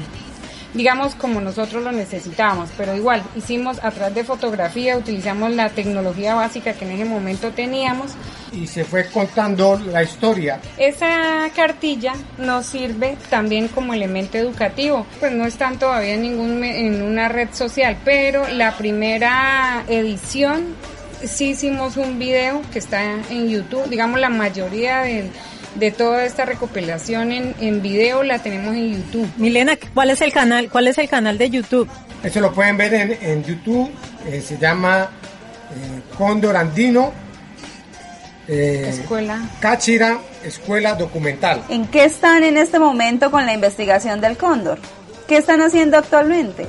digamos 0.74 1.16
como 1.16 1.40
nosotros 1.42 1.84
lo 1.84 1.92
necesitábamos, 1.92 2.70
pero 2.78 2.96
igual 2.96 3.22
hicimos 3.36 3.84
atrás 3.84 4.14
de 4.14 4.24
fotografía, 4.24 4.98
utilizamos 4.98 5.52
la 5.52 5.70
tecnología 5.70 6.36
básica 6.36 6.74
que 6.74 6.86
en 6.86 6.92
ese 6.92 7.06
momento 7.06 7.52
teníamos. 7.52 8.14
Y 8.52 8.68
se 8.68 8.84
fue 8.84 9.06
contando 9.08 9.80
la 9.92 10.04
historia. 10.04 10.60
Esa 10.78 11.50
cartilla 11.56 12.14
nos 12.38 12.66
sirve 12.66 13.18
también 13.30 13.68
como 13.68 13.94
elemento 13.94 14.38
educativo, 14.38 15.06
pues 15.20 15.32
no 15.32 15.46
están 15.46 15.78
todavía 15.80 16.16
en, 16.16 16.22
ningún, 16.22 16.64
en 16.64 17.02
una 17.02 17.30
red 17.30 17.50
social, 17.52 17.98
pero 18.04 18.48
la 18.48 18.76
primera 18.78 19.84
edición 19.88 20.76
sí 21.28 21.50
hicimos 21.50 21.98
un 21.98 22.20
video 22.20 22.62
que 22.72 22.80
está 22.80 23.04
en 23.04 23.50
YouTube, 23.50 23.90
digamos 23.90 24.20
la 24.20 24.30
mayoría 24.30 25.02
del 25.02 25.32
de 25.76 25.92
toda 25.92 26.24
esta 26.24 26.46
recopilación 26.46 27.32
en, 27.32 27.56
en 27.60 27.82
video 27.82 28.24
la 28.24 28.40
tenemos 28.40 28.76
en 28.76 28.94
YouTube. 28.94 29.28
Milena, 29.38 29.78
¿cuál 29.94 30.12
es 30.12 30.22
el 30.22 30.32
canal? 30.32 30.70
¿Cuál 30.70 30.88
es 30.88 30.98
el 30.98 31.10
canal 31.10 31.38
de 31.38 31.50
YouTube? 31.50 31.90
Eso 32.24 32.40
lo 32.40 32.54
pueden 32.54 32.78
ver 32.78 32.94
en, 32.94 33.18
en 33.22 33.44
YouTube. 33.44 33.92
Eh, 34.28 34.42
se 34.42 34.58
llama 34.58 35.10
eh, 35.72 36.02
Cóndor 36.18 36.56
Andino. 36.56 37.12
Eh, 38.48 38.88
escuela. 38.90 39.42
Cáchira, 39.60 40.20
Escuela 40.44 40.96
Documental. 40.96 41.64
¿En 41.70 41.88
qué 41.88 42.06
están 42.06 42.44
en 42.44 42.58
este 42.58 42.78
momento 42.78 43.32
con 43.32 43.46
la 43.46 43.54
investigación 43.54 44.22
del 44.22 44.38
cóndor? 44.38 44.80
¿Qué 45.28 45.38
están 45.38 45.62
haciendo 45.62 45.98
actualmente? 45.98 46.68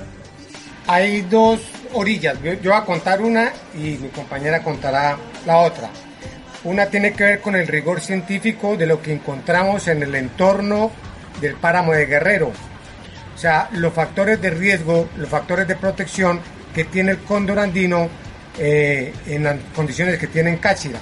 Hay 0.87 1.23
dos 1.23 1.61
orillas. 1.95 2.37
Yo, 2.43 2.53
voy 2.63 2.73
a 2.73 2.85
contar 2.85 3.21
una 3.23 3.53
y 3.75 3.99
mi 4.01 4.09
compañera 4.09 4.63
contará 4.63 5.17
la 5.47 5.59
otra. 5.59 5.89
Una 6.65 6.87
tiene 6.87 7.13
que 7.13 7.25
ver 7.25 7.41
con 7.41 7.57
el 7.57 7.67
rigor 7.67 8.01
científico 8.01 8.77
de 8.77 8.87
lo 8.87 9.01
que 9.01 9.13
encontramos 9.13 9.89
en 9.89 10.03
el 10.03 10.15
entorno 10.15 10.91
del 11.41 11.55
páramo 11.57 11.93
de 11.93 12.07
Guerrero. 12.07 12.49
O 13.35 13.39
sea, 13.39 13.69
los 13.73 13.93
factores 13.93 14.41
de 14.41 14.51
riesgo, 14.51 15.09
los 15.17 15.29
factores 15.29 15.67
de 15.67 15.77
protección 15.77 16.41
que 16.75 16.85
tiene 16.85 17.13
el 17.13 17.19
cóndor 17.19 17.59
andino 17.59 18.09
eh, 18.59 19.13
en 19.27 19.45
las 19.45 19.57
condiciones 19.75 20.19
que 20.19 20.27
tiene 20.27 20.51
en 20.51 20.57
Cáchira. 20.59 20.99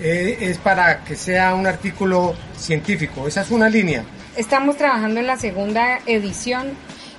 Eh, 0.00 0.38
es 0.40 0.58
para 0.58 1.04
que 1.04 1.14
sea 1.14 1.54
un 1.54 1.66
artículo 1.66 2.34
científico. 2.56 3.28
Esa 3.28 3.42
es 3.42 3.50
una 3.50 3.68
línea. 3.68 4.04
Estamos 4.36 4.76
trabajando 4.76 5.20
en 5.20 5.26
la 5.28 5.36
segunda 5.36 6.00
edición 6.06 6.72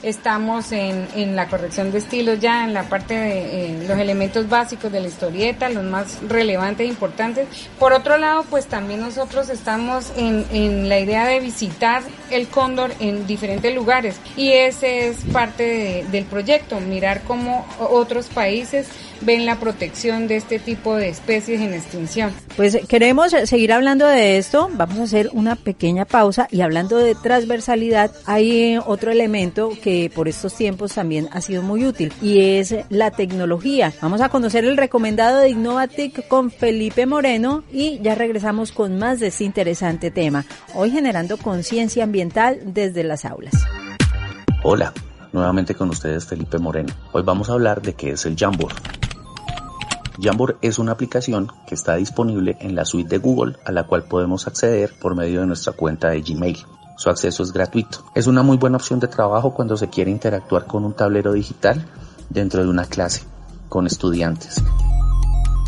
estamos 0.03 0.71
en, 0.71 1.07
en 1.15 1.35
la 1.35 1.47
corrección 1.47 1.91
de 1.91 1.99
estilos 1.99 2.39
ya, 2.39 2.63
en 2.63 2.73
la 2.73 2.83
parte 2.83 3.13
de 3.13 3.65
eh, 3.65 3.85
los 3.87 3.97
elementos 3.97 4.47
básicos 4.49 4.91
de 4.91 4.99
la 4.99 5.07
historieta, 5.07 5.69
los 5.69 5.83
más 5.83 6.19
relevantes 6.27 6.85
e 6.85 6.89
importantes. 6.89 7.47
Por 7.79 7.93
otro 7.93 8.17
lado, 8.17 8.45
pues 8.49 8.67
también 8.67 9.01
nosotros 9.01 9.49
estamos 9.49 10.11
en, 10.17 10.45
en 10.51 10.89
la 10.89 10.99
idea 10.99 11.25
de 11.25 11.39
visitar 11.39 12.03
el 12.31 12.47
cóndor 12.47 12.91
en 12.99 13.27
diferentes 13.27 13.73
lugares 13.73 14.15
y 14.35 14.51
ese 14.51 15.07
es 15.07 15.17
parte 15.31 16.05
del 16.11 16.25
proyecto, 16.25 16.79
mirar 16.79 17.21
cómo 17.23 17.65
otros 17.79 18.27
países 18.27 18.87
ven 19.21 19.45
la 19.45 19.59
protección 19.59 20.27
de 20.27 20.35
este 20.35 20.59
tipo 20.59 20.95
de 20.95 21.09
especies 21.09 21.61
en 21.61 21.73
extinción. 21.73 22.33
Pues 22.55 22.77
queremos 22.87 23.31
seguir 23.45 23.73
hablando 23.73 24.07
de 24.07 24.37
esto, 24.37 24.69
vamos 24.73 24.99
a 24.99 25.03
hacer 25.03 25.29
una 25.33 25.55
pequeña 25.55 26.05
pausa 26.05 26.47
y 26.51 26.61
hablando 26.61 26.97
de 26.97 27.15
transversalidad, 27.15 28.11
hay 28.25 28.77
otro 28.85 29.11
elemento 29.11 29.71
que 29.85 30.09
por 30.09 30.27
estos 30.27 30.55
tiempos 30.55 30.95
también 30.95 31.29
ha 31.31 31.41
sido 31.41 31.61
muy 31.61 31.85
útil 31.85 32.11
y 32.19 32.39
es 32.39 32.73
la 32.89 33.11
tecnología. 33.11 33.93
Vamos 34.01 34.19
a 34.19 34.29
conocer 34.29 34.65
el 34.65 34.77
recomendado 34.77 35.41
de 35.41 35.49
Innovatic 35.49 36.27
con 36.27 36.49
Felipe 36.49 37.05
Moreno 37.05 37.63
y 37.71 37.99
ya 37.99 38.15
regresamos 38.15 38.71
con 38.71 38.97
más 38.97 39.19
de 39.19 39.27
este 39.27 39.43
interesante 39.43 40.09
tema, 40.09 40.43
hoy 40.73 40.89
generando 40.89 41.37
conciencia 41.37 42.03
ambiental 42.03 42.61
desde 42.65 43.03
las 43.03 43.25
aulas. 43.25 43.53
Hola, 44.63 44.91
nuevamente 45.31 45.75
con 45.75 45.91
ustedes 45.91 46.25
Felipe 46.25 46.57
Moreno. 46.57 46.91
Hoy 47.11 47.21
vamos 47.21 47.51
a 47.51 47.53
hablar 47.53 47.83
de 47.83 47.93
qué 47.93 48.09
es 48.09 48.25
el 48.25 48.35
Jamboard. 48.35 48.73
Jamboard 50.19 50.57
es 50.63 50.79
una 50.79 50.93
aplicación 50.93 51.51
que 51.67 51.75
está 51.75 51.97
disponible 51.97 52.57
en 52.59 52.73
la 52.73 52.85
suite 52.85 53.09
de 53.09 53.17
Google 53.19 53.57
a 53.63 53.71
la 53.71 53.83
cual 53.83 54.05
podemos 54.05 54.47
acceder 54.47 54.95
por 54.99 55.13
medio 55.13 55.41
de 55.41 55.45
nuestra 55.45 55.73
cuenta 55.73 56.09
de 56.09 56.21
Gmail. 56.21 56.57
Su 56.97 57.09
acceso 57.09 57.43
es 57.43 57.51
gratuito. 57.51 57.99
Es 58.15 58.27
una 58.27 58.41
muy 58.43 58.57
buena 58.57 58.77
opción 58.77 58.99
de 58.99 59.07
trabajo 59.07 59.53
cuando 59.53 59.75
se 59.77 59.89
quiere 59.89 60.11
interactuar 60.11 60.65
con 60.65 60.85
un 60.85 60.93
tablero 60.93 61.33
digital 61.33 61.85
dentro 62.29 62.63
de 62.63 62.69
una 62.69 62.85
clase 62.85 63.23
con 63.69 63.87
estudiantes. 63.87 64.63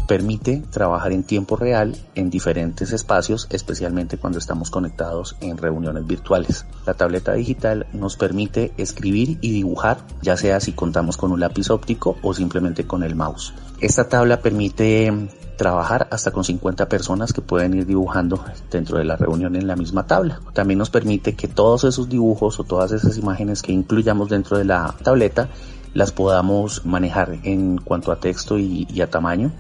Permite 0.07 0.63
trabajar 0.71 1.11
en 1.11 1.23
tiempo 1.23 1.55
real 1.55 1.95
en 2.15 2.29
diferentes 2.29 2.93
espacios, 2.93 3.47
especialmente 3.51 4.17
cuando 4.17 4.39
estamos 4.39 4.71
conectados 4.71 5.35
en 5.41 5.57
reuniones 5.57 6.07
virtuales. 6.07 6.65
La 6.85 6.93
tableta 6.93 7.33
digital 7.33 7.87
nos 7.93 8.15
permite 8.17 8.71
escribir 8.77 9.37
y 9.41 9.51
dibujar, 9.51 9.99
ya 10.21 10.37
sea 10.37 10.59
si 10.59 10.71
contamos 10.71 11.17
con 11.17 11.31
un 11.31 11.39
lápiz 11.39 11.69
óptico 11.69 12.17
o 12.21 12.33
simplemente 12.33 12.87
con 12.87 13.03
el 13.03 13.15
mouse. 13.15 13.53
Esta 13.79 14.09
tabla 14.09 14.41
permite 14.41 15.13
trabajar 15.57 16.07
hasta 16.11 16.31
con 16.31 16.43
50 16.43 16.87
personas 16.87 17.33
que 17.33 17.41
pueden 17.41 17.73
ir 17.73 17.85
dibujando 17.85 18.43
dentro 18.71 18.97
de 18.97 19.03
la 19.03 19.17
reunión 19.17 19.55
en 19.55 19.67
la 19.67 19.75
misma 19.75 20.07
tabla. 20.07 20.39
También 20.53 20.77
nos 20.77 20.89
permite 20.89 21.35
que 21.35 21.47
todos 21.47 21.83
esos 21.83 22.07
dibujos 22.07 22.59
o 22.59 22.63
todas 22.63 22.91
esas 22.91 23.17
imágenes 23.17 23.61
que 23.61 23.73
incluyamos 23.73 24.29
dentro 24.29 24.57
de 24.57 24.65
la 24.65 24.95
tableta 25.03 25.49
las 25.93 26.11
podamos 26.11 26.85
manejar 26.85 27.39
en 27.43 27.79
cuanto 27.79 28.11
a 28.11 28.19
texto 28.19 28.59
y, 28.59 29.01
a 29.01 29.09
tamaño 29.09 29.51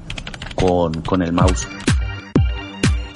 con, 0.57 1.01
con 1.03 1.21
el 1.21 1.31
mouse 1.31 1.67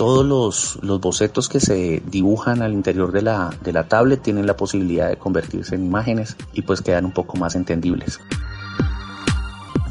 todos 0.01 0.25
los, 0.25 0.79
los, 0.81 0.99
bocetos 0.99 1.47
que 1.47 1.59
se 1.59 2.01
dibujan 2.07 2.63
al 2.63 2.73
interior 2.73 3.11
de 3.11 3.21
la, 3.21 3.51
de 3.63 3.71
la 3.71 3.87
tablet 3.87 4.19
tienen 4.19 4.47
la 4.47 4.57
posibilidad 4.57 5.07
de 5.07 5.17
convertirse 5.17 5.75
en 5.75 5.85
imágenes 5.85 6.37
y 6.53 6.63
pues 6.63 6.81
quedan 6.81 7.05
un 7.05 7.11
poco 7.11 7.37
más 7.37 7.53
entendibles. 7.53 8.19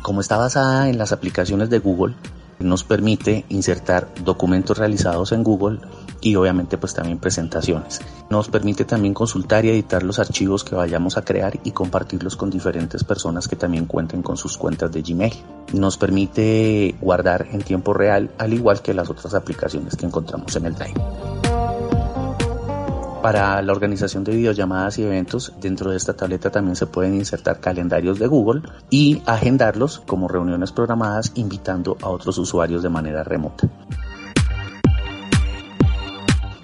Como 0.03 0.21
está 0.21 0.37
basada 0.37 0.89
en 0.89 0.99
las 0.99 1.13
aplicaciones 1.13 1.71
de 1.71 1.79
Google, 1.79 2.17
nos 2.61 2.85
permite 2.85 3.45
insertar 3.49 4.09
documentos 4.25 4.79
realizados 4.79 5.33
en 5.33 5.43
Google 5.43 5.81
y 6.21 6.37
obviamente 6.37 6.79
pues 6.79 6.95
también 6.95 7.19
presentaciones. 7.19 8.01
Nos 8.29 8.49
permite 8.49 8.85
también 8.85 9.15
consultar 9.15 9.65
y 9.65 9.71
editar 9.71 10.03
los 10.03 10.19
archivos 10.19 10.65
que 10.65 10.75
vayamos 10.75 11.17
a 11.17 11.25
crear 11.25 11.59
y 11.65 11.73
compartirlos 11.73 12.37
con 12.37 12.51
diferentes 12.51 13.05
personas 13.05 13.49
que 13.49 13.57
también 13.57 13.87
cuenten 13.87 14.23
con 14.23 14.37
sus 14.37 14.57
cuentas 14.57 14.93
de 14.93 15.03
Gmail. 15.03 15.35
Nos 15.73 15.97
permite 15.97 16.95
guardar 17.01 17.47
en 17.51 17.63
tiempo 17.63 17.95
real 17.95 18.31
al 18.39 18.53
igual 18.53 18.83
que 18.83 18.95
las 18.95 19.11
otras 19.11 19.35
aplicaciones 19.35 19.97
que 19.97 20.07
encontramos 20.07 20.55
en 20.57 20.67
el 20.67 20.75
Drive. 20.75 21.60
Para 23.23 23.61
la 23.61 23.73
organización 23.73 24.25
de 24.25 24.35
videollamadas 24.35 24.99
y 24.99 25.03
eventos, 25.03 25.53
dentro 25.61 25.91
de 25.91 25.99
esta 25.99 26.15
tableta 26.15 26.51
también 26.51 26.75
se 26.75 26.87
pueden 26.87 27.15
insertar 27.15 27.61
calendarios 27.61 28.19
de 28.19 28.27
Google 28.27 28.63
y 28.89 29.21
agendarlos 29.27 30.01
como 30.07 30.27
reuniones 30.27 30.73
programadas 30.73 31.33
invitando 31.35 31.99
a 32.01 32.09
otros 32.09 32.39
usuarios 32.39 32.83
de 32.83 32.89
manera 32.89 33.23
remota. 33.23 33.69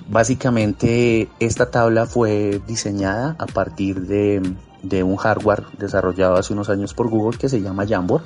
Básicamente 0.09 1.29
esta 1.41 1.71
tabla 1.71 2.07
fue 2.07 2.63
diseñada 2.67 3.37
a 3.39 3.45
partir 3.45 4.07
de, 4.07 4.41
de, 4.83 5.03
un 5.03 5.17
hardware 5.17 5.65
desarrollado 5.79 6.37
hace 6.37 6.55
unos 6.55 6.71
años 6.71 6.95
por 6.95 7.11
Google 7.11 7.37
que 7.37 7.51
se 7.51 7.61
llama 7.61 7.87
Jamboard. 7.87 8.23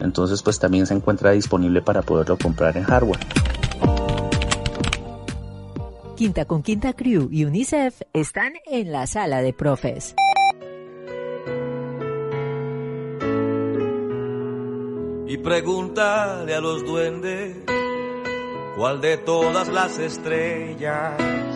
Entonces 0.00 0.42
pues 0.42 0.58
también 0.58 0.86
se 0.86 0.92
encuentra 0.92 1.30
disponible 1.30 1.80
para 1.80 2.02
poderlo 2.02 2.36
comprar 2.36 2.76
en 2.76 2.84
hardware. 2.84 3.20
Quinta 6.20 6.44
con 6.44 6.62
Quinta 6.62 6.92
Crew 6.92 7.30
y 7.32 7.46
UNICEF 7.46 8.02
están 8.12 8.52
en 8.66 8.92
la 8.92 9.06
sala 9.06 9.40
de 9.40 9.54
profes. 9.54 10.14
Y 15.26 15.38
pregúntale 15.38 16.54
a 16.54 16.60
los 16.60 16.84
duendes 16.84 17.56
cuál 18.76 19.00
de 19.00 19.16
todas 19.16 19.68
las 19.68 19.98
estrellas 19.98 21.49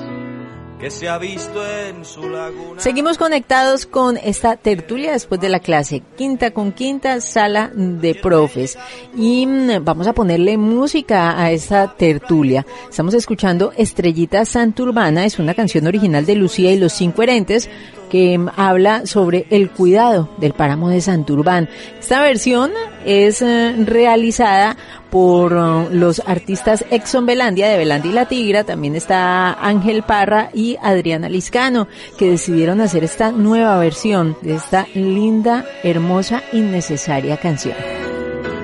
Seguimos 2.77 3.17
conectados 3.17 3.87
con 3.87 4.17
esta 4.17 4.57
tertulia 4.57 5.13
después 5.13 5.41
de 5.41 5.49
la 5.49 5.61
clase, 5.61 6.03
quinta 6.17 6.51
con 6.51 6.73
quinta, 6.73 7.21
sala 7.21 7.71
de 7.75 8.15
profes. 8.15 8.77
Y 9.17 9.47
mm, 9.47 9.85
vamos 9.85 10.07
a 10.07 10.13
ponerle 10.13 10.59
música 10.59 11.41
a 11.41 11.53
esta 11.53 11.95
tertulia. 11.97 12.67
Estamos 12.91 13.15
escuchando 13.15 13.73
Estrellita 13.77 14.45
Santurbana, 14.45 15.25
es 15.25 15.39
una 15.39 15.55
canción 15.55 15.87
original 15.87 16.27
de 16.27 16.35
Lucía 16.35 16.73
y 16.73 16.79
los 16.79 16.93
Cinco 16.93 17.23
Herentes, 17.23 17.71
que 18.11 18.41
habla 18.57 19.07
sobre 19.07 19.47
el 19.51 19.71
cuidado 19.71 20.29
del 20.39 20.53
páramo 20.53 20.89
de 20.89 21.01
Santurbán. 21.01 21.69
Esta 21.99 22.23
versión 22.23 22.71
es 23.05 23.43
eh, 23.43 23.75
realizada 23.85 24.77
por 25.11 25.53
eh, 25.53 25.95
los 25.95 26.23
artistas 26.27 26.85
Exxon 26.91 27.27
Belandia 27.27 27.69
de 27.69 27.79
Belandia 27.79 28.11
y 28.11 28.15
la 28.15 28.27
Tigra, 28.27 28.65
también 28.65 28.97
está 28.97 29.53
Ángel 29.53 30.03
Parra 30.03 30.51
y 30.53 30.77
Adriana 30.83 31.29
Liscano, 31.29 31.87
que 32.19 32.31
decidieron 32.31 32.81
hacer 32.81 33.05
esta 33.05 33.31
nueva 33.31 33.79
versión 33.79 34.37
de 34.43 34.55
esta 34.55 34.87
linda, 34.95 35.65
hermosa, 35.83 36.43
innecesaria 36.53 37.37
canción. 37.37 37.77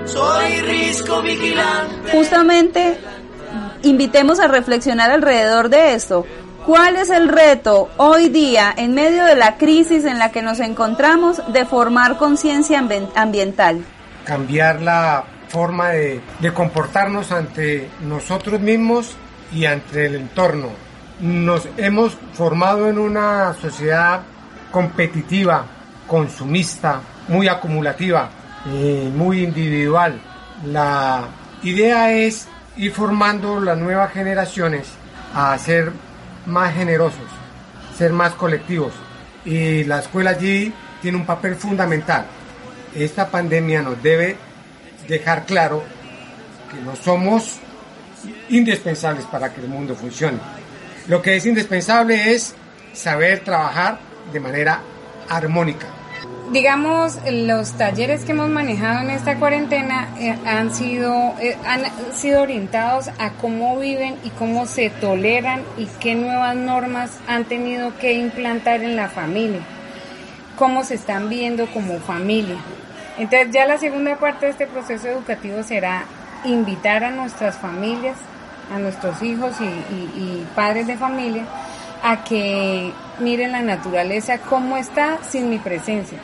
Soy 0.06 0.60
risco 0.62 1.22
vigilante. 1.22 2.10
Justamente 2.10 2.96
invitemos 3.82 4.40
a 4.40 4.48
reflexionar 4.48 5.10
alrededor 5.10 5.68
de 5.68 5.94
esto. 5.94 6.26
¿Cuál 6.70 6.94
es 6.94 7.10
el 7.10 7.28
reto 7.28 7.88
hoy 7.96 8.28
día, 8.28 8.72
en 8.76 8.94
medio 8.94 9.24
de 9.24 9.34
la 9.34 9.56
crisis 9.56 10.04
en 10.04 10.20
la 10.20 10.30
que 10.30 10.40
nos 10.40 10.60
encontramos, 10.60 11.42
de 11.52 11.64
formar 11.64 12.16
conciencia 12.16 12.78
ambiental? 13.16 13.84
Cambiar 14.24 14.80
la 14.80 15.24
forma 15.48 15.88
de, 15.88 16.22
comportarnos 16.54 17.32
ante 17.32 17.90
nosotros 18.02 18.60
mismos 18.60 19.16
y 19.52 19.64
ante 19.64 20.06
el 20.06 20.14
entorno. 20.14 20.68
Nos 21.18 21.66
hemos 21.76 22.16
formado 22.34 22.88
en 22.88 23.00
una 23.00 23.52
sociedad 23.54 24.20
competitiva, 24.70 25.64
consumista, 26.06 27.00
muy 27.26 27.48
acumulativa, 27.48 28.30
muy 29.16 29.42
individual. 29.42 30.20
La 30.66 31.24
idea 31.64 32.12
es 32.12 32.46
ir 32.76 32.92
formando 32.92 33.58
las 33.58 33.76
nuevas 33.76 34.12
generaciones 34.12 34.86
a 35.34 35.58
ser 35.58 35.92
más 36.46 36.74
generosos, 36.74 37.26
ser 37.96 38.12
más 38.12 38.34
colectivos. 38.34 38.92
Y 39.44 39.84
la 39.84 40.00
escuela 40.00 40.30
allí 40.30 40.72
tiene 41.00 41.18
un 41.18 41.26
papel 41.26 41.56
fundamental. 41.56 42.26
Esta 42.94 43.28
pandemia 43.28 43.82
nos 43.82 44.02
debe 44.02 44.36
dejar 45.08 45.46
claro 45.46 45.82
que 46.70 46.80
no 46.82 46.96
somos 46.96 47.58
indispensables 48.48 49.24
para 49.26 49.52
que 49.52 49.60
el 49.60 49.68
mundo 49.68 49.94
funcione. 49.94 50.38
Lo 51.08 51.22
que 51.22 51.36
es 51.36 51.46
indispensable 51.46 52.34
es 52.34 52.54
saber 52.92 53.40
trabajar 53.40 53.98
de 54.32 54.40
manera 54.40 54.80
armónica 55.28 55.86
digamos, 56.50 57.16
los 57.30 57.72
talleres 57.72 58.24
que 58.24 58.32
hemos 58.32 58.48
manejado 58.48 59.00
en 59.00 59.10
esta 59.10 59.36
cuarentena 59.36 60.08
eh, 60.18 60.36
han 60.44 60.74
sido 60.74 61.34
eh, 61.40 61.56
han 61.64 61.84
sido 62.12 62.42
orientados 62.42 63.08
a 63.18 63.30
cómo 63.40 63.78
viven 63.78 64.16
y 64.24 64.30
cómo 64.30 64.66
se 64.66 64.90
toleran 64.90 65.62
y 65.78 65.86
qué 66.00 66.16
nuevas 66.16 66.56
normas 66.56 67.18
han 67.28 67.44
tenido 67.44 67.96
que 67.98 68.14
implantar 68.14 68.82
en 68.82 68.96
la 68.96 69.08
familia, 69.08 69.60
cómo 70.58 70.82
se 70.82 70.94
están 70.94 71.28
viendo 71.28 71.66
como 71.66 72.00
familia. 72.00 72.56
Entonces 73.16 73.50
ya 73.52 73.66
la 73.66 73.78
segunda 73.78 74.16
parte 74.16 74.46
de 74.46 74.52
este 74.52 74.66
proceso 74.66 75.08
educativo 75.08 75.62
será 75.62 76.04
invitar 76.44 77.04
a 77.04 77.10
nuestras 77.10 77.56
familias, 77.58 78.16
a 78.74 78.78
nuestros 78.78 79.22
hijos 79.22 79.52
y 79.60 80.44
padres 80.54 80.86
de 80.86 80.96
familia, 80.96 81.44
a 82.02 82.24
que 82.24 82.92
miren 83.18 83.52
la 83.52 83.60
naturaleza 83.60 84.38
cómo 84.38 84.78
está 84.78 85.18
sin 85.22 85.50
mi 85.50 85.58
presencia 85.58 86.18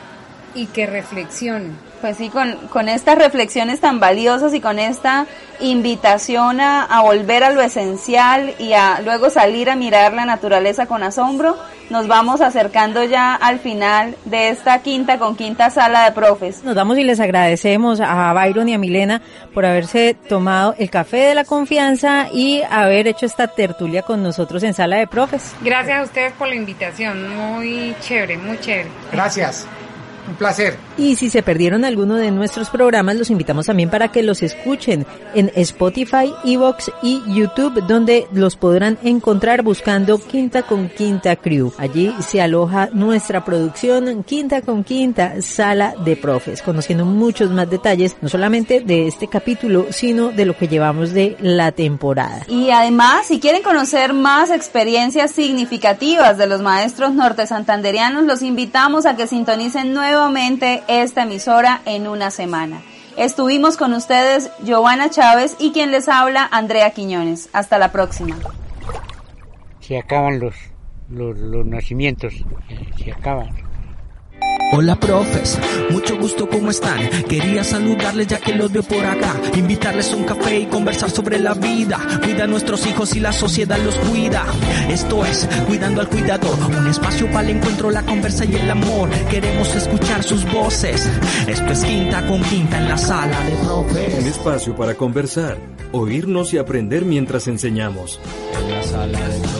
y 0.53 0.67
que 0.67 0.85
reflexionen. 0.85 1.75
Pues 2.01 2.17
sí, 2.17 2.29
con, 2.29 2.55
con 2.69 2.89
estas 2.89 3.17
reflexiones 3.17 3.79
tan 3.79 3.99
valiosas 3.99 4.53
y 4.53 4.61
con 4.61 4.77
esta 4.77 5.25
invitación 5.59 6.61
a, 6.61 6.83
a, 6.83 7.01
volver 7.01 7.43
a 7.43 7.49
lo 7.49 7.61
esencial 7.61 8.53
y 8.59 8.73
a 8.73 9.01
luego 9.01 9.31
salir 9.31 9.69
a 9.71 9.75
mirar 9.75 10.13
la 10.13 10.25
naturaleza 10.25 10.85
con 10.85 11.01
asombro, 11.01 11.57
nos 11.89 12.07
vamos 12.07 12.41
acercando 12.41 13.03
ya 13.03 13.33
al 13.33 13.59
final 13.59 14.15
de 14.25 14.49
esta 14.49 14.83
quinta 14.83 15.17
con 15.17 15.35
quinta 15.35 15.71
sala 15.71 16.05
de 16.05 16.11
profes. 16.11 16.63
Nos 16.63 16.75
damos 16.75 16.97
y 16.99 17.03
les 17.03 17.19
agradecemos 17.19 17.99
a 17.99 18.31
Byron 18.33 18.69
y 18.69 18.73
a 18.75 18.77
Milena 18.77 19.21
por 19.53 19.65
haberse 19.65 20.13
tomado 20.13 20.75
el 20.77 20.91
café 20.91 21.17
de 21.17 21.35
la 21.35 21.45
confianza 21.45 22.27
y 22.31 22.61
haber 22.69 23.07
hecho 23.07 23.25
esta 23.25 23.47
tertulia 23.47 24.03
con 24.03 24.21
nosotros 24.21 24.61
en 24.63 24.75
sala 24.75 24.97
de 24.97 25.07
profes. 25.07 25.55
Gracias 25.61 25.99
a 25.99 26.03
ustedes 26.03 26.33
por 26.33 26.47
la 26.47 26.55
invitación, 26.55 27.35
muy 27.35 27.95
chévere, 28.01 28.37
muy 28.37 28.59
chévere. 28.59 28.89
Gracias. 29.11 29.67
Un 30.27 30.35
placer. 30.35 30.77
Y 30.97 31.15
si 31.15 31.29
se 31.29 31.43
perdieron 31.43 31.85
alguno 31.85 32.15
de 32.15 32.31
nuestros 32.31 32.69
programas, 32.69 33.15
los 33.15 33.29
invitamos 33.29 33.65
también 33.67 33.89
para 33.89 34.11
que 34.11 34.23
los 34.23 34.43
escuchen 34.43 35.05
en 35.33 35.51
Spotify, 35.55 36.33
Evox 36.43 36.91
y 37.01 37.21
YouTube, 37.27 37.85
donde 37.87 38.27
los 38.33 38.55
podrán 38.55 38.97
encontrar 39.03 39.61
buscando 39.61 40.17
Quinta 40.17 40.63
con 40.63 40.89
Quinta 40.89 41.35
Crew. 41.35 41.71
Allí 41.77 42.13
se 42.19 42.41
aloja 42.41 42.89
nuestra 42.93 43.45
producción 43.45 44.23
Quinta 44.23 44.61
con 44.61 44.83
Quinta 44.83 45.41
Sala 45.41 45.93
de 46.03 46.15
Profes, 46.15 46.61
conociendo 46.61 47.05
muchos 47.05 47.51
más 47.51 47.69
detalles, 47.69 48.15
no 48.21 48.29
solamente 48.29 48.81
de 48.81 49.07
este 49.07 49.27
capítulo, 49.27 49.87
sino 49.91 50.29
de 50.29 50.45
lo 50.45 50.57
que 50.57 50.67
llevamos 50.67 51.13
de 51.13 51.37
la 51.39 51.71
temporada. 51.71 52.45
Y 52.47 52.71
además, 52.71 53.27
si 53.27 53.39
quieren 53.39 53.63
conocer 53.63 54.13
más 54.13 54.51
experiencias 54.51 55.31
significativas 55.31 56.37
de 56.37 56.47
los 56.47 56.61
maestros 56.61 57.13
norte 57.13 57.47
santanderianos, 57.47 58.23
los 58.23 58.41
invitamos 58.41 59.05
a 59.05 59.15
que 59.15 59.27
sintonicen 59.27 59.93
nuevamente 60.17 60.81
esta 60.87 61.23
emisora 61.23 61.81
en 61.85 62.07
una 62.07 62.31
semana. 62.31 62.81
Estuvimos 63.17 63.77
con 63.77 63.93
ustedes 63.93 64.49
Giovanna 64.63 65.11
Chávez 65.11 65.55
y 65.59 65.71
quien 65.71 65.91
les 65.91 66.09
habla 66.09 66.49
Andrea 66.51 66.89
Quiñones. 66.89 67.49
Hasta 67.53 67.77
la 67.77 67.91
próxima. 67.91 68.35
Se 69.79 69.99
acaban 69.99 70.39
los, 70.39 70.55
los, 71.07 71.65
nacimientos, 71.67 72.33
se 72.97 73.11
acaban. 73.11 73.66
Hola 74.73 74.99
profes, 74.99 75.57
mucho 75.89 76.17
gusto, 76.17 76.49
¿cómo 76.49 76.71
están? 76.71 76.99
Quería 77.29 77.63
saludarles 77.63 78.27
ya 78.27 78.37
que 78.37 78.53
los 78.53 78.69
veo 78.69 78.83
por 78.83 79.03
acá, 79.05 79.33
invitarles 79.55 80.13
un 80.13 80.25
café 80.25 80.59
y 80.59 80.65
conversar 80.65 81.09
sobre 81.09 81.39
la 81.39 81.53
vida. 81.53 81.97
Cuida 82.21 82.43
a 82.43 82.47
nuestros 82.47 82.85
hijos 82.85 83.15
y 83.15 83.21
la 83.21 83.31
sociedad 83.31 83.79
los 83.79 83.95
cuida. 83.95 84.45
Esto 84.89 85.23
es 85.25 85.47
Cuidando 85.67 86.01
al 86.01 86.09
Cuidador, 86.09 86.57
un 86.77 86.87
espacio 86.87 87.27
para 87.31 87.49
el 87.49 87.57
encuentro, 87.57 87.89
la 87.89 88.03
conversa 88.03 88.43
y 88.43 88.55
el 88.55 88.69
amor. 88.69 89.09
Queremos 89.29 89.73
escuchar 89.73 90.21
sus 90.21 90.43
voces. 90.51 91.09
Esto 91.47 91.71
es 91.71 91.83
Quinta 91.85 92.27
con 92.27 92.41
Quinta 92.43 92.77
en 92.77 92.89
la 92.89 92.97
sala 92.97 93.39
de 93.45 93.55
profes. 93.63 94.19
Un 94.19 94.27
espacio 94.27 94.75
para 94.75 94.95
conversar, 94.95 95.57
oírnos 95.93 96.53
y 96.53 96.57
aprender 96.57 97.05
mientras 97.05 97.47
enseñamos. 97.47 98.19
En 98.61 98.71
la 98.71 98.83
sala 98.83 99.19
de 99.29 99.39
profes. 99.39 99.56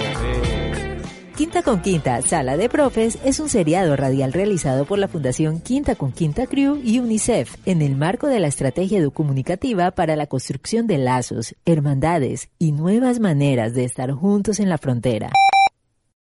Quinta 1.38 1.62
con 1.62 1.84
Quinta, 1.84 2.20
Sala 2.24 2.58
de 2.58 2.68
Profes 2.68 3.20
es 3.24 3.40
un 3.40 3.48
seriado 3.48 3.96
radial 3.96 4.34
realizado 4.34 4.86
por 4.86 4.98
la 4.98 5.08
Fundación 5.08 5.62
Quinta 5.62 5.94
con 5.94 6.12
Quinta 6.12 6.48
Crew 6.48 6.82
y 6.84 6.98
UNICEF 6.98 7.58
en 7.68 7.84
el 7.84 7.96
marco 7.96 8.26
de 8.26 8.40
la 8.40 8.48
estrategia 8.48 8.98
educomunicativa 8.98 9.92
para 9.92 10.16
la 10.16 10.26
construcción 10.26 10.88
de 10.88 10.98
lazos, 10.98 11.56
hermandades 11.64 12.50
y 12.58 12.72
nuevas 12.72 13.20
maneras 13.20 13.76
de 13.76 13.84
estar 13.84 14.12
juntos 14.14 14.60
en 14.60 14.68
la 14.68 14.80
frontera. 14.80 15.30